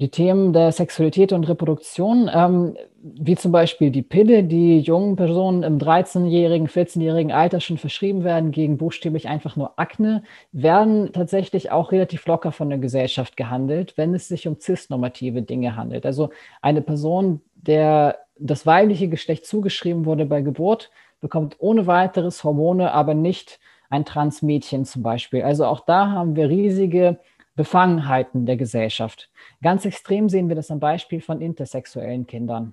Die 0.00 0.08
Themen 0.08 0.54
der 0.54 0.72
Sexualität 0.72 1.34
und 1.34 1.46
Reproduktion, 1.46 2.30
ähm, 2.32 2.74
wie 3.02 3.36
zum 3.36 3.52
Beispiel 3.52 3.90
die 3.90 4.00
Pille, 4.00 4.44
die 4.44 4.78
jungen 4.78 5.14
Personen 5.14 5.62
im 5.62 5.78
13-jährigen, 5.78 6.68
14-jährigen 6.68 7.32
Alter 7.32 7.60
schon 7.60 7.76
verschrieben 7.76 8.24
werden 8.24 8.50
gegen 8.50 8.78
buchstäblich 8.78 9.28
einfach 9.28 9.56
nur 9.56 9.78
Akne, 9.78 10.22
werden 10.52 11.12
tatsächlich 11.12 11.70
auch 11.70 11.92
relativ 11.92 12.24
locker 12.26 12.50
von 12.50 12.70
der 12.70 12.78
Gesellschaft 12.78 13.36
gehandelt, 13.36 13.98
wenn 13.98 14.14
es 14.14 14.26
sich 14.26 14.48
um 14.48 14.58
cisnormative 14.58 15.42
Dinge 15.42 15.76
handelt. 15.76 16.06
Also 16.06 16.30
eine 16.62 16.80
Person, 16.80 17.42
der 17.54 18.20
das 18.38 18.64
weibliche 18.64 19.08
Geschlecht 19.08 19.44
zugeschrieben 19.44 20.06
wurde 20.06 20.24
bei 20.24 20.40
Geburt, 20.40 20.90
bekommt 21.20 21.56
ohne 21.58 21.86
weiteres 21.86 22.42
Hormone, 22.42 22.92
aber 22.92 23.12
nicht 23.12 23.60
ein 23.90 24.06
Transmädchen 24.06 24.86
zum 24.86 25.02
Beispiel. 25.02 25.42
Also 25.42 25.66
auch 25.66 25.80
da 25.80 26.10
haben 26.10 26.36
wir 26.36 26.48
riesige 26.48 27.18
Befangenheiten 27.60 28.46
der 28.46 28.56
Gesellschaft. 28.56 29.28
Ganz 29.62 29.84
extrem 29.84 30.30
sehen 30.30 30.48
wir 30.48 30.56
das 30.56 30.70
am 30.70 30.80
Beispiel 30.80 31.20
von 31.20 31.42
intersexuellen 31.42 32.26
Kindern. 32.26 32.72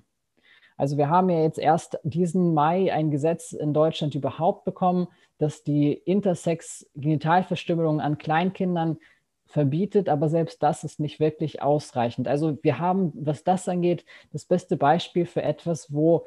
Also 0.78 0.96
wir 0.96 1.10
haben 1.10 1.28
ja 1.28 1.42
jetzt 1.42 1.58
erst 1.58 1.98
diesen 2.04 2.54
Mai 2.54 2.90
ein 2.90 3.10
Gesetz 3.10 3.52
in 3.52 3.74
Deutschland 3.74 4.14
überhaupt 4.14 4.64
bekommen, 4.64 5.08
das 5.36 5.62
die 5.62 5.92
Intersex-Genitalverstümmelung 5.92 8.00
an 8.00 8.16
Kleinkindern 8.16 8.96
verbietet, 9.44 10.08
aber 10.08 10.30
selbst 10.30 10.62
das 10.62 10.84
ist 10.84 11.00
nicht 11.00 11.20
wirklich 11.20 11.60
ausreichend. 11.60 12.26
Also 12.26 12.56
wir 12.62 12.78
haben, 12.78 13.12
was 13.14 13.44
das 13.44 13.68
angeht, 13.68 14.06
das 14.32 14.46
beste 14.46 14.78
Beispiel 14.78 15.26
für 15.26 15.42
etwas, 15.42 15.92
wo 15.92 16.24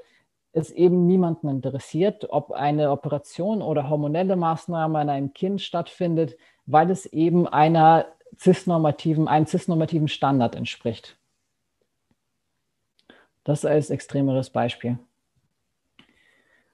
es 0.54 0.70
eben 0.70 1.08
niemanden 1.08 1.50
interessiert, 1.50 2.28
ob 2.30 2.52
eine 2.52 2.92
Operation 2.92 3.64
oder 3.64 3.90
hormonelle 3.90 4.36
Maßnahme 4.36 5.00
an 5.00 5.10
einem 5.10 5.34
Kind 5.34 5.62
stattfindet, 5.62 6.38
weil 6.68 6.92
es 6.92 7.08
eben 7.08 7.48
einer 7.48 8.06
cisnormativen, 8.42 9.28
einem 9.28 9.46
cisnormativen 9.46 10.08
Standard 10.08 10.56
entspricht. 10.56 11.18
Das 13.44 13.66
als 13.66 13.90
extremeres 13.90 14.50
Beispiel. 14.50 14.98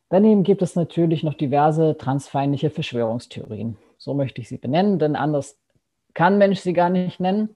Daneben 0.10 0.44
gibt 0.44 0.62
es 0.62 0.76
natürlich 0.76 1.24
noch 1.24 1.34
diverse 1.34 1.98
transfeindliche 1.98 2.70
Verschwörungstheorien. 2.70 3.78
So 3.98 4.14
möchte 4.14 4.40
ich 4.42 4.48
sie 4.48 4.58
benennen, 4.58 5.00
denn 5.00 5.16
anders 5.16 5.60
kann 6.14 6.38
Mensch 6.38 6.60
sie 6.60 6.74
gar 6.74 6.90
nicht 6.90 7.20
nennen. 7.20 7.56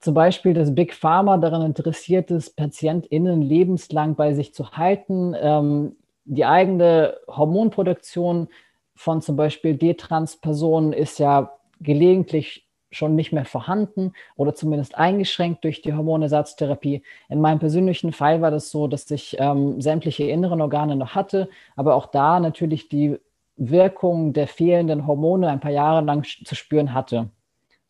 Zum 0.00 0.14
Beispiel, 0.14 0.54
dass 0.54 0.74
Big 0.74 0.92
Pharma 0.92 1.38
daran 1.38 1.62
interessiert 1.62 2.32
ist, 2.32 2.56
PatientInnen 2.56 3.40
lebenslang 3.40 4.16
bei 4.16 4.34
sich 4.34 4.52
zu 4.52 4.72
halten, 4.72 5.36
ähm, 5.40 5.96
die 6.24 6.44
eigene 6.44 7.16
Hormonproduktion 7.28 8.48
von 8.96 9.22
zum 9.22 9.36
Beispiel 9.36 9.76
D-Trans-Personen 9.76 10.92
ist 10.92 11.18
ja 11.18 11.52
gelegentlich 11.80 12.66
schon 12.92 13.16
nicht 13.16 13.32
mehr 13.32 13.44
vorhanden 13.44 14.12
oder 14.36 14.54
zumindest 14.54 14.96
eingeschränkt 14.96 15.64
durch 15.64 15.82
die 15.82 15.94
Hormonersatztherapie. 15.94 17.02
In 17.28 17.40
meinem 17.40 17.58
persönlichen 17.58 18.12
Fall 18.12 18.40
war 18.40 18.50
das 18.50 18.70
so, 18.70 18.86
dass 18.86 19.10
ich 19.10 19.36
ähm, 19.40 19.80
sämtliche 19.80 20.24
inneren 20.24 20.60
Organe 20.60 20.94
noch 20.94 21.14
hatte, 21.14 21.48
aber 21.74 21.96
auch 21.96 22.06
da 22.06 22.38
natürlich 22.38 22.88
die 22.88 23.18
Wirkung 23.56 24.32
der 24.32 24.46
fehlenden 24.46 25.06
Hormone 25.06 25.48
ein 25.48 25.60
paar 25.60 25.70
Jahre 25.70 26.04
lang 26.04 26.24
zu 26.24 26.54
spüren 26.54 26.94
hatte. 26.94 27.30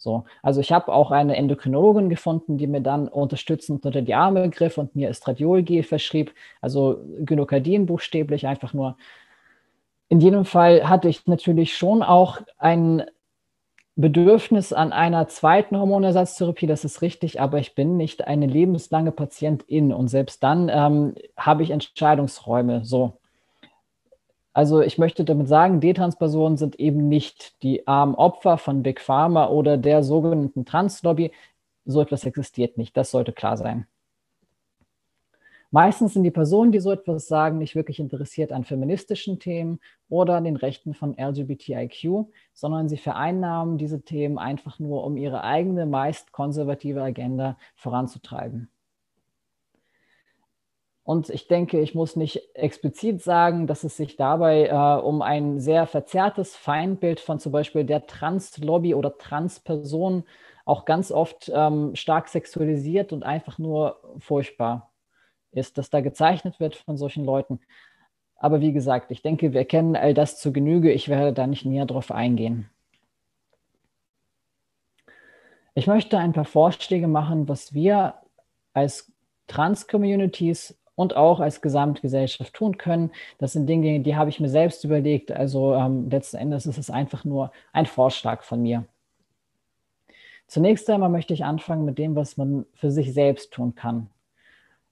So, 0.02 0.24
also 0.42 0.60
ich 0.60 0.72
habe 0.72 0.92
auch 0.92 1.12
eine 1.12 1.36
Endokrinologin 1.36 2.08
gefunden, 2.08 2.58
die 2.58 2.66
mir 2.66 2.80
dann 2.80 3.06
unterstützend 3.06 3.86
unter 3.86 4.02
die 4.02 4.14
Arme 4.14 4.50
griff 4.50 4.76
und 4.76 4.96
mir 4.96 5.08
Estradiolgel 5.08 5.84
verschrieb, 5.84 6.34
also 6.60 6.98
Gynokardien 7.20 7.86
buchstäblich 7.86 8.48
einfach 8.48 8.74
nur. 8.74 8.96
In 10.08 10.20
jedem 10.20 10.44
Fall 10.44 10.88
hatte 10.88 11.08
ich 11.08 11.26
natürlich 11.28 11.76
schon 11.76 12.02
auch 12.02 12.40
einen 12.58 13.04
Bedürfnis 13.94 14.72
an 14.72 14.92
einer 14.92 15.28
zweiten 15.28 15.76
Hormonersatztherapie, 15.76 16.66
das 16.66 16.84
ist 16.84 17.02
richtig, 17.02 17.40
aber 17.40 17.58
ich 17.58 17.74
bin 17.74 17.98
nicht 17.98 18.26
eine 18.26 18.46
lebenslange 18.46 19.12
Patientin 19.12 19.92
und 19.92 20.08
selbst 20.08 20.42
dann 20.42 20.70
ähm, 20.70 21.14
habe 21.36 21.62
ich 21.62 21.70
Entscheidungsräume. 21.70 22.84
So. 22.84 23.18
Also 24.54 24.80
ich 24.80 24.96
möchte 24.96 25.24
damit 25.24 25.48
sagen, 25.48 25.80
D-Trans-Personen 25.80 26.56
sind 26.56 26.80
eben 26.80 27.08
nicht 27.08 27.62
die 27.62 27.86
armen 27.86 28.14
Opfer 28.14 28.56
von 28.56 28.82
Big 28.82 29.00
Pharma 29.00 29.48
oder 29.48 29.76
der 29.76 30.02
sogenannten 30.02 30.64
Translobby. 30.64 31.30
So 31.84 32.00
etwas 32.00 32.24
existiert 32.24 32.78
nicht, 32.78 32.96
das 32.96 33.10
sollte 33.10 33.32
klar 33.32 33.56
sein. 33.58 33.86
Meistens 35.74 36.12
sind 36.12 36.24
die 36.24 36.30
Personen, 36.30 36.70
die 36.70 36.80
so 36.80 36.92
etwas 36.92 37.28
sagen, 37.28 37.56
nicht 37.56 37.74
wirklich 37.74 37.98
interessiert 37.98 38.52
an 38.52 38.62
feministischen 38.62 39.38
Themen 39.38 39.80
oder 40.10 40.36
an 40.36 40.44
den 40.44 40.56
Rechten 40.56 40.92
von 40.92 41.16
LGBTIQ, 41.16 42.26
sondern 42.52 42.90
sie 42.90 42.98
vereinnahmen 42.98 43.78
diese 43.78 44.02
Themen 44.02 44.38
einfach 44.38 44.78
nur, 44.78 45.02
um 45.02 45.16
ihre 45.16 45.44
eigene, 45.44 45.86
meist 45.86 46.30
konservative 46.30 47.02
Agenda 47.02 47.56
voranzutreiben. 47.74 48.68
Und 51.04 51.30
ich 51.30 51.48
denke, 51.48 51.80
ich 51.80 51.94
muss 51.94 52.16
nicht 52.16 52.54
explizit 52.54 53.22
sagen, 53.22 53.66
dass 53.66 53.82
es 53.82 53.96
sich 53.96 54.16
dabei 54.16 54.66
äh, 54.66 55.02
um 55.02 55.22
ein 55.22 55.58
sehr 55.58 55.86
verzerrtes 55.86 56.54
Feindbild 56.54 57.18
von 57.18 57.38
zum 57.40 57.50
Beispiel 57.50 57.84
der 57.84 58.06
Trans-Lobby 58.06 58.94
oder 58.94 59.16
Trans-Personen 59.16 60.24
auch 60.66 60.84
ganz 60.84 61.10
oft 61.10 61.50
ähm, 61.52 61.96
stark 61.96 62.28
sexualisiert 62.28 63.14
und 63.14 63.22
einfach 63.22 63.58
nur 63.58 63.96
furchtbar 64.18 64.91
ist, 65.52 65.78
dass 65.78 65.90
da 65.90 66.00
gezeichnet 66.00 66.60
wird 66.60 66.76
von 66.76 66.96
solchen 66.96 67.24
Leuten. 67.24 67.60
Aber 68.36 68.60
wie 68.60 68.72
gesagt, 68.72 69.10
ich 69.10 69.22
denke, 69.22 69.52
wir 69.52 69.64
kennen 69.64 69.94
all 69.94 70.14
das 70.14 70.38
zu 70.38 70.52
Genüge. 70.52 70.92
Ich 70.92 71.08
werde 71.08 71.32
da 71.32 71.46
nicht 71.46 71.64
näher 71.64 71.86
drauf 71.86 72.10
eingehen. 72.10 72.68
Ich 75.74 75.86
möchte 75.86 76.18
ein 76.18 76.32
paar 76.32 76.44
Vorschläge 76.44 77.06
machen, 77.06 77.48
was 77.48 77.72
wir 77.72 78.14
als 78.74 79.12
Trans-Communities 79.46 80.78
und 80.94 81.16
auch 81.16 81.40
als 81.40 81.62
Gesamtgesellschaft 81.62 82.52
tun 82.54 82.78
können. 82.78 83.12
Das 83.38 83.52
sind 83.52 83.66
Dinge, 83.66 84.00
die 84.00 84.16
habe 84.16 84.30
ich 84.30 84.40
mir 84.40 84.48
selbst 84.48 84.84
überlegt. 84.84 85.32
Also 85.32 85.74
ähm, 85.74 86.10
letzten 86.10 86.36
Endes 86.36 86.66
ist 86.66 86.78
es 86.78 86.90
einfach 86.90 87.24
nur 87.24 87.52
ein 87.72 87.86
Vorschlag 87.86 88.42
von 88.42 88.60
mir. 88.60 88.84
Zunächst 90.46 90.90
einmal 90.90 91.08
möchte 91.08 91.32
ich 91.32 91.44
anfangen 91.44 91.84
mit 91.84 91.96
dem, 91.96 92.14
was 92.14 92.36
man 92.36 92.66
für 92.74 92.90
sich 92.90 93.14
selbst 93.14 93.52
tun 93.52 93.74
kann. 93.74 94.10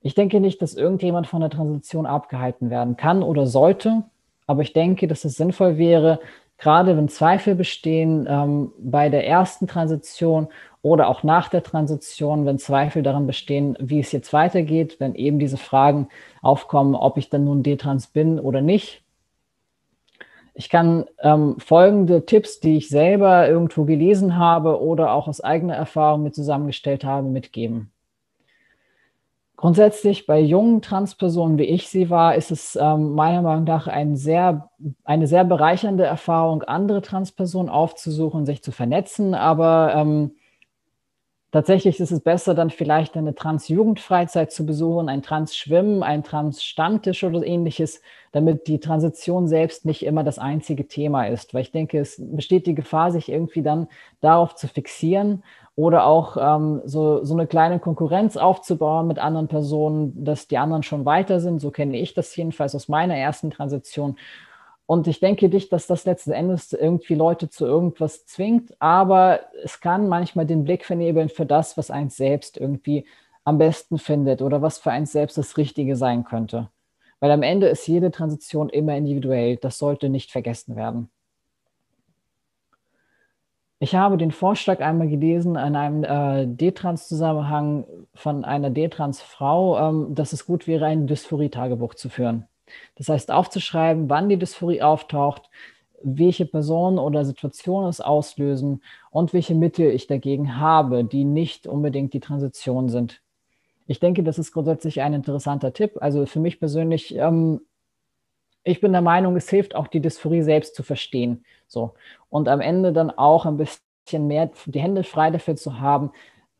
Ich 0.02 0.14
denke 0.14 0.40
nicht, 0.40 0.62
dass 0.62 0.74
irgendjemand 0.74 1.26
von 1.26 1.40
der 1.40 1.50
Transition 1.50 2.06
abgehalten 2.06 2.70
werden 2.70 2.96
kann 2.96 3.22
oder 3.22 3.46
sollte, 3.46 4.04
aber 4.46 4.62
ich 4.62 4.72
denke, 4.72 5.06
dass 5.06 5.24
es 5.24 5.36
sinnvoll 5.36 5.76
wäre, 5.76 6.20
gerade 6.56 6.96
wenn 6.96 7.08
Zweifel 7.08 7.54
bestehen 7.54 8.26
ähm, 8.28 8.72
bei 8.78 9.08
der 9.08 9.26
ersten 9.26 9.66
Transition 9.66 10.48
oder 10.82 11.08
auch 11.08 11.22
nach 11.22 11.48
der 11.48 11.62
Transition, 11.62 12.46
wenn 12.46 12.58
Zweifel 12.58 13.02
daran 13.02 13.26
bestehen, 13.26 13.76
wie 13.78 14.00
es 14.00 14.12
jetzt 14.12 14.32
weitergeht, 14.32 14.96
wenn 14.98 15.14
eben 15.14 15.38
diese 15.38 15.58
Fragen 15.58 16.08
aufkommen, 16.40 16.94
ob 16.94 17.18
ich 17.18 17.28
dann 17.28 17.44
nun 17.44 17.62
D-Trans 17.62 18.06
bin 18.08 18.40
oder 18.40 18.62
nicht. 18.62 19.02
Ich 20.54 20.68
kann 20.68 21.06
ähm, 21.20 21.56
folgende 21.58 22.26
Tipps, 22.26 22.60
die 22.60 22.76
ich 22.76 22.88
selber 22.88 23.48
irgendwo 23.48 23.84
gelesen 23.84 24.36
habe 24.36 24.80
oder 24.80 25.12
auch 25.12 25.28
aus 25.28 25.40
eigener 25.40 25.74
Erfahrung 25.74 26.22
mit 26.22 26.34
zusammengestellt 26.34 27.04
habe, 27.04 27.28
mitgeben. 27.28 27.90
Grundsätzlich 29.60 30.24
bei 30.24 30.40
jungen 30.40 30.80
Transpersonen, 30.80 31.58
wie 31.58 31.64
ich 31.64 31.90
sie 31.90 32.08
war, 32.08 32.34
ist 32.34 32.50
es 32.50 32.78
ähm, 32.80 33.12
meiner 33.12 33.42
Meinung 33.42 33.64
nach 33.64 33.88
ein 33.88 34.16
sehr, 34.16 34.70
eine 35.04 35.26
sehr 35.26 35.44
bereichernde 35.44 36.02
Erfahrung, 36.02 36.62
andere 36.62 37.02
Transpersonen 37.02 37.68
aufzusuchen, 37.68 38.46
sich 38.46 38.62
zu 38.62 38.72
vernetzen. 38.72 39.34
Aber 39.34 39.92
ähm, 39.94 40.30
tatsächlich 41.52 42.00
ist 42.00 42.12
es 42.12 42.20
besser, 42.20 42.54
dann 42.54 42.70
vielleicht 42.70 43.16
eine 43.16 43.34
Trans-Jugendfreizeit 43.34 44.52
zu 44.52 44.66
besuchen, 44.66 45.08
ein 45.08 45.22
Trans-Schwimmen, 45.22 46.02
ein 46.02 46.22
Trans-Stammtisch 46.22 47.24
oder 47.24 47.44
ähnliches, 47.44 48.00
damit 48.32 48.66
die 48.66 48.80
Transition 48.80 49.48
selbst 49.48 49.84
nicht 49.84 50.04
immer 50.04 50.24
das 50.24 50.38
einzige 50.38 50.86
Thema 50.86 51.26
ist. 51.26 51.52
Weil 51.54 51.62
ich 51.62 51.72
denke, 51.72 51.98
es 51.98 52.16
besteht 52.18 52.66
die 52.66 52.74
Gefahr, 52.74 53.12
sich 53.12 53.28
irgendwie 53.28 53.62
dann 53.62 53.88
darauf 54.20 54.54
zu 54.54 54.68
fixieren 54.68 55.42
oder 55.76 56.04
auch 56.04 56.36
ähm, 56.38 56.82
so, 56.84 57.24
so 57.24 57.34
eine 57.34 57.46
kleine 57.46 57.78
Konkurrenz 57.78 58.36
aufzubauen 58.36 59.06
mit 59.06 59.18
anderen 59.18 59.48
Personen, 59.48 60.24
dass 60.24 60.46
die 60.46 60.58
anderen 60.58 60.82
schon 60.82 61.04
weiter 61.04 61.40
sind. 61.40 61.60
So 61.60 61.70
kenne 61.70 61.98
ich 61.98 62.14
das 62.14 62.34
jedenfalls 62.36 62.74
aus 62.74 62.88
meiner 62.88 63.16
ersten 63.16 63.50
Transition. 63.50 64.16
Und 64.90 65.06
ich 65.06 65.20
denke 65.20 65.48
nicht, 65.48 65.72
dass 65.72 65.86
das 65.86 66.04
letzten 66.04 66.32
Endes 66.32 66.72
irgendwie 66.72 67.14
Leute 67.14 67.48
zu 67.48 67.64
irgendwas 67.64 68.26
zwingt, 68.26 68.74
aber 68.80 69.38
es 69.62 69.78
kann 69.78 70.08
manchmal 70.08 70.46
den 70.46 70.64
Blick 70.64 70.84
vernebeln 70.84 71.28
für 71.28 71.46
das, 71.46 71.76
was 71.76 71.92
eins 71.92 72.16
selbst 72.16 72.56
irgendwie 72.56 73.06
am 73.44 73.56
besten 73.56 73.98
findet 73.98 74.42
oder 74.42 74.62
was 74.62 74.78
für 74.78 74.90
einen 74.90 75.06
selbst 75.06 75.38
das 75.38 75.56
Richtige 75.56 75.94
sein 75.94 76.24
könnte. 76.24 76.70
Weil 77.20 77.30
am 77.30 77.44
Ende 77.44 77.68
ist 77.68 77.86
jede 77.86 78.10
Transition 78.10 78.68
immer 78.68 78.96
individuell. 78.96 79.58
Das 79.58 79.78
sollte 79.78 80.08
nicht 80.08 80.32
vergessen 80.32 80.74
werden. 80.74 81.08
Ich 83.78 83.94
habe 83.94 84.16
den 84.16 84.32
Vorschlag 84.32 84.80
einmal 84.80 85.06
gelesen 85.06 85.52
in 85.52 85.76
einem 85.76 86.02
äh, 86.02 86.48
D-Trans-Zusammenhang 86.48 87.84
von 88.16 88.44
einer 88.44 88.70
D-Trans-Frau, 88.70 89.78
ähm, 89.88 90.16
dass 90.16 90.32
es 90.32 90.46
gut 90.46 90.66
wäre, 90.66 90.86
ein 90.86 91.06
Dysphorie-Tagebuch 91.06 91.94
zu 91.94 92.08
führen. 92.08 92.49
Das 92.96 93.08
heißt, 93.08 93.30
aufzuschreiben, 93.30 94.08
wann 94.10 94.28
die 94.28 94.38
Dysphorie 94.38 94.82
auftaucht, 94.82 95.50
welche 96.02 96.46
Personen 96.46 96.98
oder 96.98 97.24
Situationen 97.24 97.88
es 97.88 98.00
auslösen 98.00 98.82
und 99.10 99.32
welche 99.32 99.54
Mittel 99.54 99.90
ich 99.90 100.06
dagegen 100.06 100.58
habe, 100.58 101.04
die 101.04 101.24
nicht 101.24 101.66
unbedingt 101.66 102.14
die 102.14 102.20
Transition 102.20 102.88
sind. 102.88 103.20
Ich 103.86 104.00
denke, 104.00 104.22
das 104.22 104.38
ist 104.38 104.52
grundsätzlich 104.52 105.02
ein 105.02 105.14
interessanter 105.14 105.72
Tipp. 105.72 105.98
Also 106.00 106.24
für 106.26 106.40
mich 106.40 106.58
persönlich, 106.60 107.14
ähm, 107.16 107.60
ich 108.62 108.80
bin 108.80 108.92
der 108.92 109.02
Meinung, 109.02 109.36
es 109.36 109.50
hilft 109.50 109.74
auch 109.74 109.88
die 109.88 110.00
Dysphorie 110.00 110.42
selbst 110.42 110.74
zu 110.74 110.82
verstehen. 110.82 111.44
So. 111.66 111.94
Und 112.28 112.48
am 112.48 112.60
Ende 112.60 112.92
dann 112.92 113.10
auch 113.10 113.46
ein 113.46 113.56
bisschen 113.56 114.26
mehr 114.26 114.50
die 114.66 114.80
Hände 114.80 115.04
frei 115.04 115.30
dafür 115.30 115.56
zu 115.56 115.80
haben, 115.80 116.12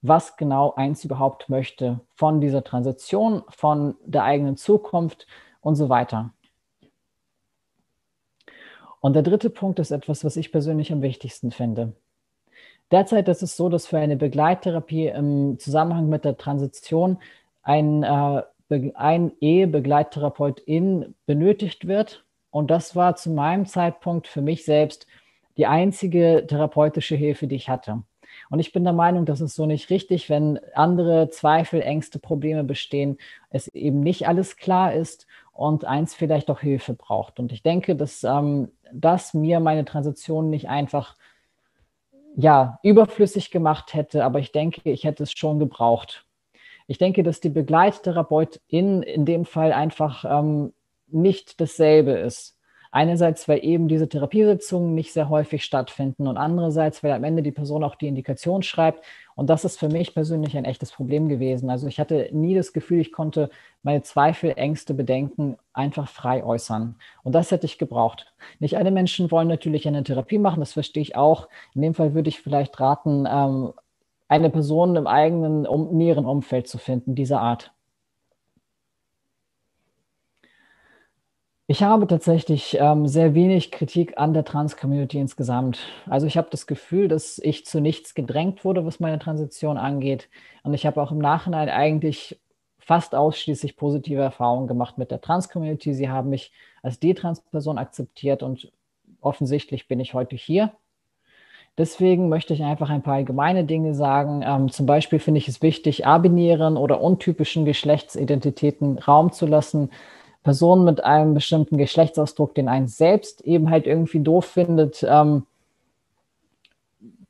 was 0.03 0.37
genau 0.37 0.75
eins 0.75 1.05
überhaupt 1.05 1.49
möchte 1.49 2.01
von 2.15 2.41
dieser 2.41 2.65
Transition, 2.65 3.43
von 3.49 3.97
der 4.05 4.25
eigenen 4.25 4.57
Zukunft 4.57 5.27
und 5.61 5.77
so 5.77 5.89
weiter. 5.89 6.33
Und 9.01 9.15
der 9.15 9.23
dritte 9.23 9.51
Punkt 9.51 9.79
ist 9.79 9.91
etwas, 9.91 10.25
was 10.25 10.37
ich 10.37 10.53
persönlich 10.53 10.93
am 10.93 11.03
wichtigsten 11.03 11.51
finde. 11.51 11.95
Derzeit 12.91 13.29
ist 13.29 13.43
es 13.43 13.57
so, 13.57 13.69
dass 13.69 13.87
für 13.87 13.99
eine 13.99 14.17
Begleittherapie 14.17 15.07
im 15.07 15.59
Zusammenhang 15.59 16.09
mit 16.09 16.25
der 16.25 16.37
Transition 16.37 17.19
ein, 17.63 18.03
äh, 18.03 18.43
ein 18.95 19.33
Ehebegleittherapeutin 19.41 21.15
benötigt 21.25 21.87
wird. 21.87 22.25
Und 22.51 22.71
das 22.71 22.97
war 22.97 23.17
zu 23.17 23.31
meinem 23.31 23.65
Zeitpunkt 23.67 24.27
für 24.27 24.43
mich 24.43 24.65
selbst 24.65 25.07
die 25.57 25.67
einzige 25.67 26.45
therapeutische 26.47 27.15
Hilfe, 27.15 27.47
die 27.47 27.57
ich 27.57 27.69
hatte. 27.69 28.03
Und 28.49 28.59
ich 28.59 28.73
bin 28.73 28.85
der 28.85 28.93
Meinung, 28.93 29.25
das 29.25 29.41
ist 29.41 29.55
so 29.55 29.67
nicht 29.67 29.91
richtig, 29.91 30.29
wenn 30.29 30.59
andere 30.75 31.31
Zweifel, 31.31 31.83
Ängste, 31.83 32.19
Probleme 32.19 32.65
bestehen, 32.65 33.19
es 33.51 33.69
eben 33.69 34.01
nicht 34.01 34.27
alles 34.27 34.57
klar 34.57 34.93
ist 34.93 35.27
und 35.61 35.85
eins 35.85 36.15
vielleicht 36.15 36.51
auch 36.51 36.61
Hilfe 36.61 36.95
braucht. 36.95 37.39
Und 37.39 37.53
ich 37.53 37.63
denke, 37.63 37.95
dass 37.95 38.25
ähm, 38.25 38.71
das 38.95 39.35
mir 39.35 39.61
meine 39.61 39.85
Transition 39.85 40.49
nicht 40.49 40.71
einfach 40.71 41.17
ja, 42.35 42.79
überflüssig 42.83 43.51
gemacht 43.51 43.93
hätte, 43.93 44.25
aber 44.25 44.39
ich 44.39 44.53
denke, 44.53 44.91
ich 44.91 45.05
hätte 45.05 45.25
es 45.25 45.33
schon 45.33 45.59
gebraucht. 45.59 46.25
Ich 46.87 46.97
denke, 46.97 47.23
dass 47.23 47.41
die 47.41 47.51
Begleittherapeutin 47.51 49.03
in 49.03 49.27
dem 49.27 49.45
Fall 49.45 49.75
einfach 49.75 50.25
ähm, 50.25 50.73
nicht 51.09 51.61
dasselbe 51.61 52.13
ist. 52.13 52.57
Einerseits, 52.93 53.49
weil 53.49 53.65
eben 53.65 53.87
diese 53.87 54.09
Therapiesitzungen 54.09 54.95
nicht 54.95 55.13
sehr 55.13 55.29
häufig 55.29 55.65
stattfinden 55.65 56.27
und 56.27 56.37
andererseits, 56.37 57.05
weil 57.05 57.13
am 57.13 57.23
Ende 57.23 57.43
die 57.43 57.53
Person 57.53 57.85
auch 57.85 57.95
die 57.95 58.09
Indikation 58.09 58.63
schreibt. 58.63 59.05
Und 59.37 59.49
das 59.49 59.65
ist 59.65 59.79
für 59.79 59.89
mich 59.89 60.13
persönlich 60.13 60.57
ein 60.57 60.65
echtes 60.65 60.91
Problem 60.91 61.29
gewesen. 61.29 61.71
Also 61.71 61.87
ich 61.87 62.01
hatte 62.01 62.29
nie 62.33 62.55
das 62.55 62.73
Gefühl, 62.73 63.01
ich 63.01 63.13
konnte 63.13 63.49
meine 63.83 64.03
Zweifel, 64.03 64.55
Ängste, 64.57 64.93
Bedenken 64.93 65.57
einfach 65.73 66.09
frei 66.09 66.45
äußern. 66.45 66.97
Und 67.23 67.35
das 67.35 67.51
hätte 67.53 67.67
ich 67.67 67.79
gebraucht. 67.79 68.33
Nicht 68.59 68.77
alle 68.77 68.91
Menschen 68.91 69.31
wollen 69.31 69.49
natürlich 69.49 69.87
eine 69.87 70.03
Therapie 70.03 70.39
machen, 70.39 70.61
das 70.61 70.73
verstehe 70.73 71.03
ich 71.03 71.17
auch. 71.17 71.49
In 71.75 71.83
dem 71.83 71.95
Fall 71.95 72.15
würde 72.15 72.29
ich 72.29 72.41
vielleicht 72.41 72.81
raten, 72.81 73.27
ähm, 73.31 73.73
eine 74.29 74.51
Person 74.51 74.97
im 74.97 75.07
eigenen 75.07 75.63
näheren 75.97 76.25
Umfeld 76.25 76.69
zu 76.69 76.79
finden, 76.79 77.15
dieser 77.15 77.41
Art. 77.41 77.73
Ich 81.71 81.85
habe 81.85 82.09
tatsächlich 82.09 82.77
ähm, 82.81 83.07
sehr 83.07 83.33
wenig 83.37 83.71
Kritik 83.71 84.19
an 84.19 84.35
der 84.35 84.45
Trans-Community 84.45 85.21
insgesamt. 85.21 85.79
Also 86.09 86.27
ich 86.27 86.37
habe 86.37 86.49
das 86.51 86.67
Gefühl, 86.67 87.07
dass 87.07 87.39
ich 87.39 87.65
zu 87.65 87.81
nichts 87.81 88.17
gedrängt 88.17 88.65
wurde, 88.65 88.85
was 88.85 88.99
meine 88.99 89.21
Transition 89.21 89.77
angeht. 89.77 90.29
Und 90.65 90.75
ich 90.75 90.85
habe 90.85 91.01
auch 91.01 91.13
im 91.13 91.19
Nachhinein 91.19 91.69
eigentlich 91.69 92.41
fast 92.81 93.15
ausschließlich 93.15 93.77
positive 93.77 94.21
Erfahrungen 94.21 94.67
gemacht 94.67 94.99
mit 94.99 95.13
der 95.13 95.21
Trans-Community. 95.21 95.95
Sie 95.95 96.09
haben 96.09 96.31
mich 96.31 96.51
als 96.83 96.99
D-Trans-Person 96.99 97.79
akzeptiert 97.79 98.43
und 98.43 98.73
offensichtlich 99.21 99.87
bin 99.87 100.01
ich 100.01 100.13
heute 100.13 100.35
hier. 100.35 100.73
Deswegen 101.79 102.29
möchte 102.29 102.53
ich 102.53 102.65
einfach 102.65 102.91
ein 102.91 103.03
paar 103.03 103.15
allgemeine 103.15 103.63
Dinge 103.63 103.95
sagen. 103.95 104.43
Ähm, 104.45 104.73
zum 104.73 104.87
Beispiel 104.87 105.21
finde 105.21 105.39
ich 105.39 105.47
es 105.47 105.63
wichtig, 105.63 106.05
abinären 106.05 106.77
oder 106.77 107.01
untypischen 107.01 107.65
Geschlechtsidentitäten 107.65 108.99
Raum 108.99 109.31
zu 109.31 109.47
lassen 109.47 109.91
Personen 110.43 110.85
mit 110.85 111.05
einem 111.05 111.35
bestimmten 111.35 111.77
Geschlechtsausdruck, 111.77 112.55
den 112.55 112.69
einen 112.69 112.89
selbst 112.89 113.43
eben 113.43 113.71
halt 113.71 113.87
irgendwie 113.87 114.21
doof 114.21 114.47
findet, 114.47 115.05
ähm, 115.07 115.45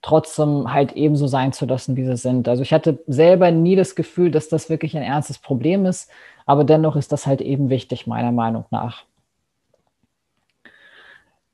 trotzdem 0.02 0.72
halt 0.72 0.92
ebenso 0.92 1.26
sein 1.26 1.52
zu 1.52 1.66
lassen, 1.66 1.96
wie 1.96 2.04
sie 2.04 2.16
sind. 2.16 2.48
Also 2.48 2.62
ich 2.62 2.72
hatte 2.72 3.00
selber 3.06 3.50
nie 3.50 3.76
das 3.76 3.94
Gefühl, 3.94 4.30
dass 4.30 4.48
das 4.48 4.70
wirklich 4.70 4.96
ein 4.96 5.02
ernstes 5.02 5.38
Problem 5.38 5.84
ist, 5.86 6.10
aber 6.46 6.64
dennoch 6.64 6.96
ist 6.96 7.12
das 7.12 7.26
halt 7.26 7.40
eben 7.40 7.68
wichtig, 7.68 8.06
meiner 8.06 8.32
Meinung 8.32 8.64
nach. 8.70 9.04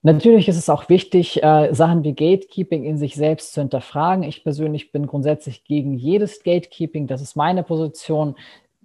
Natürlich 0.03 0.47
ist 0.47 0.57
es 0.57 0.69
auch 0.69 0.89
wichtig, 0.89 1.43
äh, 1.43 1.75
Sachen 1.75 2.05
wie 2.05 2.13
Gatekeeping 2.13 2.85
in 2.85 2.97
sich 2.97 3.17
selbst 3.17 3.53
zu 3.53 3.61
hinterfragen. 3.61 4.23
Ich 4.23 4.45
persönlich 4.45 4.93
bin 4.93 5.09
grundsätzlich 5.09 5.65
gegen 5.65 5.95
jedes 5.95 6.45
Gatekeeping. 6.45 7.09
Das 7.09 7.21
ist 7.21 7.35
meine 7.35 7.65
Position 7.65 8.37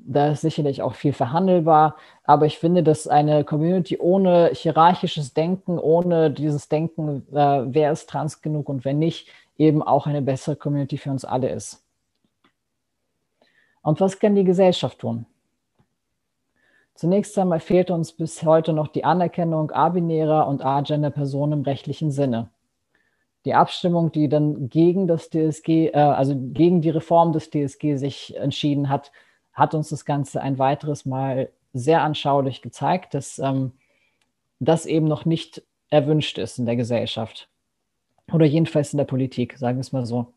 da 0.06 0.32
ist 0.32 0.42
sicherlich 0.42 0.82
auch 0.82 0.96
viel 0.96 1.14
verhandelbar, 1.14 1.96
aber 2.24 2.46
ich 2.46 2.58
finde, 2.58 2.84
dass 2.84 3.08
eine 3.08 3.44
Community 3.44 3.98
ohne 4.00 4.52
hierarchisches 4.54 5.34
Denken, 5.34 5.78
ohne 5.78 6.32
dieses 6.32 6.70
Denken, 6.70 7.28
äh, 7.32 7.64
wer 7.66 7.92
ist 7.92 8.10
trans 8.10 8.42
genug 8.42 8.70
und 8.70 8.86
wer 8.86 8.94
nicht, 8.94 9.28
eben 9.58 9.84
auch 9.84 10.08
eine 10.08 10.22
bessere 10.22 10.56
Community 10.56 10.98
für 10.98 11.12
uns 11.12 11.26
alle 11.26 11.50
ist. 11.50 11.84
Und 13.84 14.00
was 14.00 14.20
kann 14.20 14.36
die 14.36 14.44
Gesellschaft 14.44 15.00
tun? 15.00 15.26
Zunächst 16.96 17.38
einmal 17.38 17.60
fehlt 17.60 17.90
uns 17.90 18.12
bis 18.12 18.44
heute 18.44 18.74
noch 18.74 18.88
die 18.88 19.04
Anerkennung 19.04 19.72
abinärer 19.72 20.48
und 20.48 20.64
agender-Personen 20.64 21.54
im 21.54 21.62
rechtlichen 21.62 22.12
Sinne. 22.12 22.50
Die 23.46 23.56
Abstimmung, 23.56 24.12
die 24.12 24.30
dann 24.30 24.70
gegen 24.70 25.08
das 25.08 25.30
DSG, 25.32 25.88
äh, 25.88 25.94
also 25.94 26.36
gegen 26.38 26.82
die 26.82 26.92
Reform 26.92 27.34
des 27.34 27.50
DSG 27.50 27.96
sich 27.96 28.36
entschieden 28.38 28.90
hat, 28.90 29.12
hat 29.54 29.74
uns 29.74 29.90
das 29.90 30.06
Ganze 30.06 30.42
ein 30.42 30.60
weiteres 30.60 31.06
Mal 31.06 31.50
sehr 31.74 32.02
anschaulich 32.02 32.62
gezeigt, 32.62 33.14
dass 33.14 33.40
ähm, 33.40 33.72
das 34.60 34.86
eben 34.86 35.08
noch 35.08 35.26
nicht 35.26 35.64
erwünscht 35.90 36.38
ist 36.38 36.60
in 36.60 36.66
der 36.66 36.76
Gesellschaft 36.76 37.50
oder 38.32 38.46
jedenfalls 38.46 38.94
in 38.94 38.98
der 38.98 39.06
Politik, 39.06 39.58
sagen 39.58 39.78
wir 39.78 39.82
es 39.82 39.92
mal 39.92 40.06
so. 40.06 40.34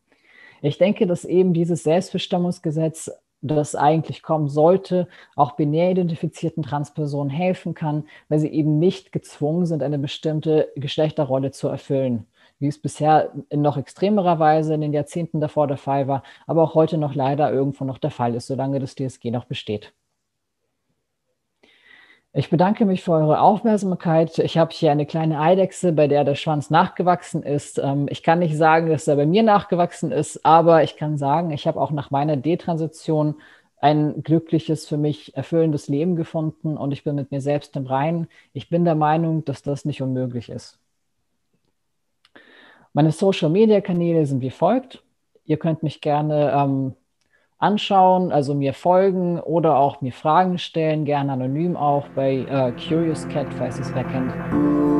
Ich 0.61 0.77
denke, 0.77 1.07
dass 1.07 1.25
eben 1.25 1.53
dieses 1.53 1.83
Selbstbestimmungsgesetz, 1.83 3.11
das 3.41 3.75
eigentlich 3.75 4.23
kommen 4.23 4.49
sollte, 4.49 5.07
auch 5.35 5.51
binär 5.51 5.91
identifizierten 5.91 6.63
Transpersonen 6.63 7.29
helfen 7.29 7.75
kann, 7.75 8.05
weil 8.27 8.39
sie 8.39 8.49
eben 8.49 8.79
nicht 8.79 9.11
gezwungen 9.11 9.65
sind, 9.65 9.83
eine 9.83 9.99
bestimmte 9.99 10.71
Geschlechterrolle 10.75 11.51
zu 11.51 11.67
erfüllen 11.67 12.25
wie 12.59 12.67
es 12.67 12.81
bisher 12.81 13.31
in 13.49 13.61
noch 13.61 13.77
extremerer 13.77 14.39
Weise 14.39 14.73
in 14.73 14.81
den 14.81 14.93
Jahrzehnten 14.93 15.41
davor 15.41 15.67
der 15.67 15.77
Fall 15.77 16.07
war, 16.07 16.23
aber 16.47 16.63
auch 16.63 16.75
heute 16.75 16.97
noch 16.97 17.15
leider 17.15 17.51
irgendwo 17.51 17.85
noch 17.85 17.97
der 17.97 18.11
Fall 18.11 18.35
ist, 18.35 18.47
solange 18.47 18.79
das 18.79 18.95
DSG 18.95 19.31
noch 19.31 19.45
besteht. 19.45 19.93
Ich 22.37 22.49
bedanke 22.49 22.83
mich 22.83 23.01
für 23.01 23.13
eure 23.13 23.39
Aufmerksamkeit. 23.39 24.39
Ich 24.39 24.57
habe 24.57 24.73
hier 24.73 24.91
eine 24.91 25.05
kleine 25.05 25.39
Eidechse, 25.39 25.93
bei 25.93 26.09
der 26.09 26.25
der 26.25 26.35
Schwanz 26.35 26.69
nachgewachsen 26.69 27.43
ist. 27.43 27.77
Ähm, 27.77 28.07
ich 28.09 28.23
kann 28.23 28.39
nicht 28.39 28.57
sagen, 28.57 28.89
dass 28.89 29.07
er 29.07 29.15
bei 29.15 29.25
mir 29.25 29.41
nachgewachsen 29.41 30.11
ist, 30.11 30.45
aber 30.45 30.83
ich 30.83 30.97
kann 30.97 31.17
sagen, 31.17 31.51
ich 31.51 31.65
habe 31.65 31.79
auch 31.79 31.91
nach 31.91 32.11
meiner 32.11 32.35
Detransition 32.35 33.35
ein 33.79 34.21
glückliches, 34.23 34.85
für 34.85 34.97
mich 34.97 35.35
erfüllendes 35.37 35.87
Leben 35.87 36.17
gefunden 36.17 36.75
und 36.75 36.91
ich 36.91 37.05
bin 37.05 37.15
mit 37.15 37.31
mir 37.31 37.39
selbst 37.39 37.75
im 37.77 37.85
Reinen. 37.85 38.27
Ich 38.51 38.67
bin 38.69 38.83
der 38.83 38.95
Meinung, 38.95 39.45
dass 39.45 39.61
das 39.61 39.85
nicht 39.85 40.01
unmöglich 40.01 40.49
ist. 40.49 40.77
Meine 42.95 43.11
Social-Media-Kanäle 43.11 44.25
sind 44.25 44.39
wie 44.39 44.49
folgt. 44.49 45.03
Ihr 45.43 45.57
könnt 45.57 45.83
mich 45.83 45.99
gerne 45.99 46.53
ähm, 46.55 46.93
anschauen, 47.57 48.31
also 48.31 48.55
mir 48.55 48.73
folgen 48.73 49.37
oder 49.37 49.75
auch 49.75 49.99
mir 49.99 50.13
Fragen 50.13 50.57
stellen, 50.57 51.03
gerne 51.03 51.33
anonym 51.33 51.75
auch 51.75 52.07
bei 52.15 52.35
äh, 52.35 52.71
Curious 52.87 53.27
Cat, 53.27 53.47
falls 53.57 53.79
ihr 53.79 53.81
es 53.81 53.93
wer 53.93 54.05
kennt. 54.05 54.94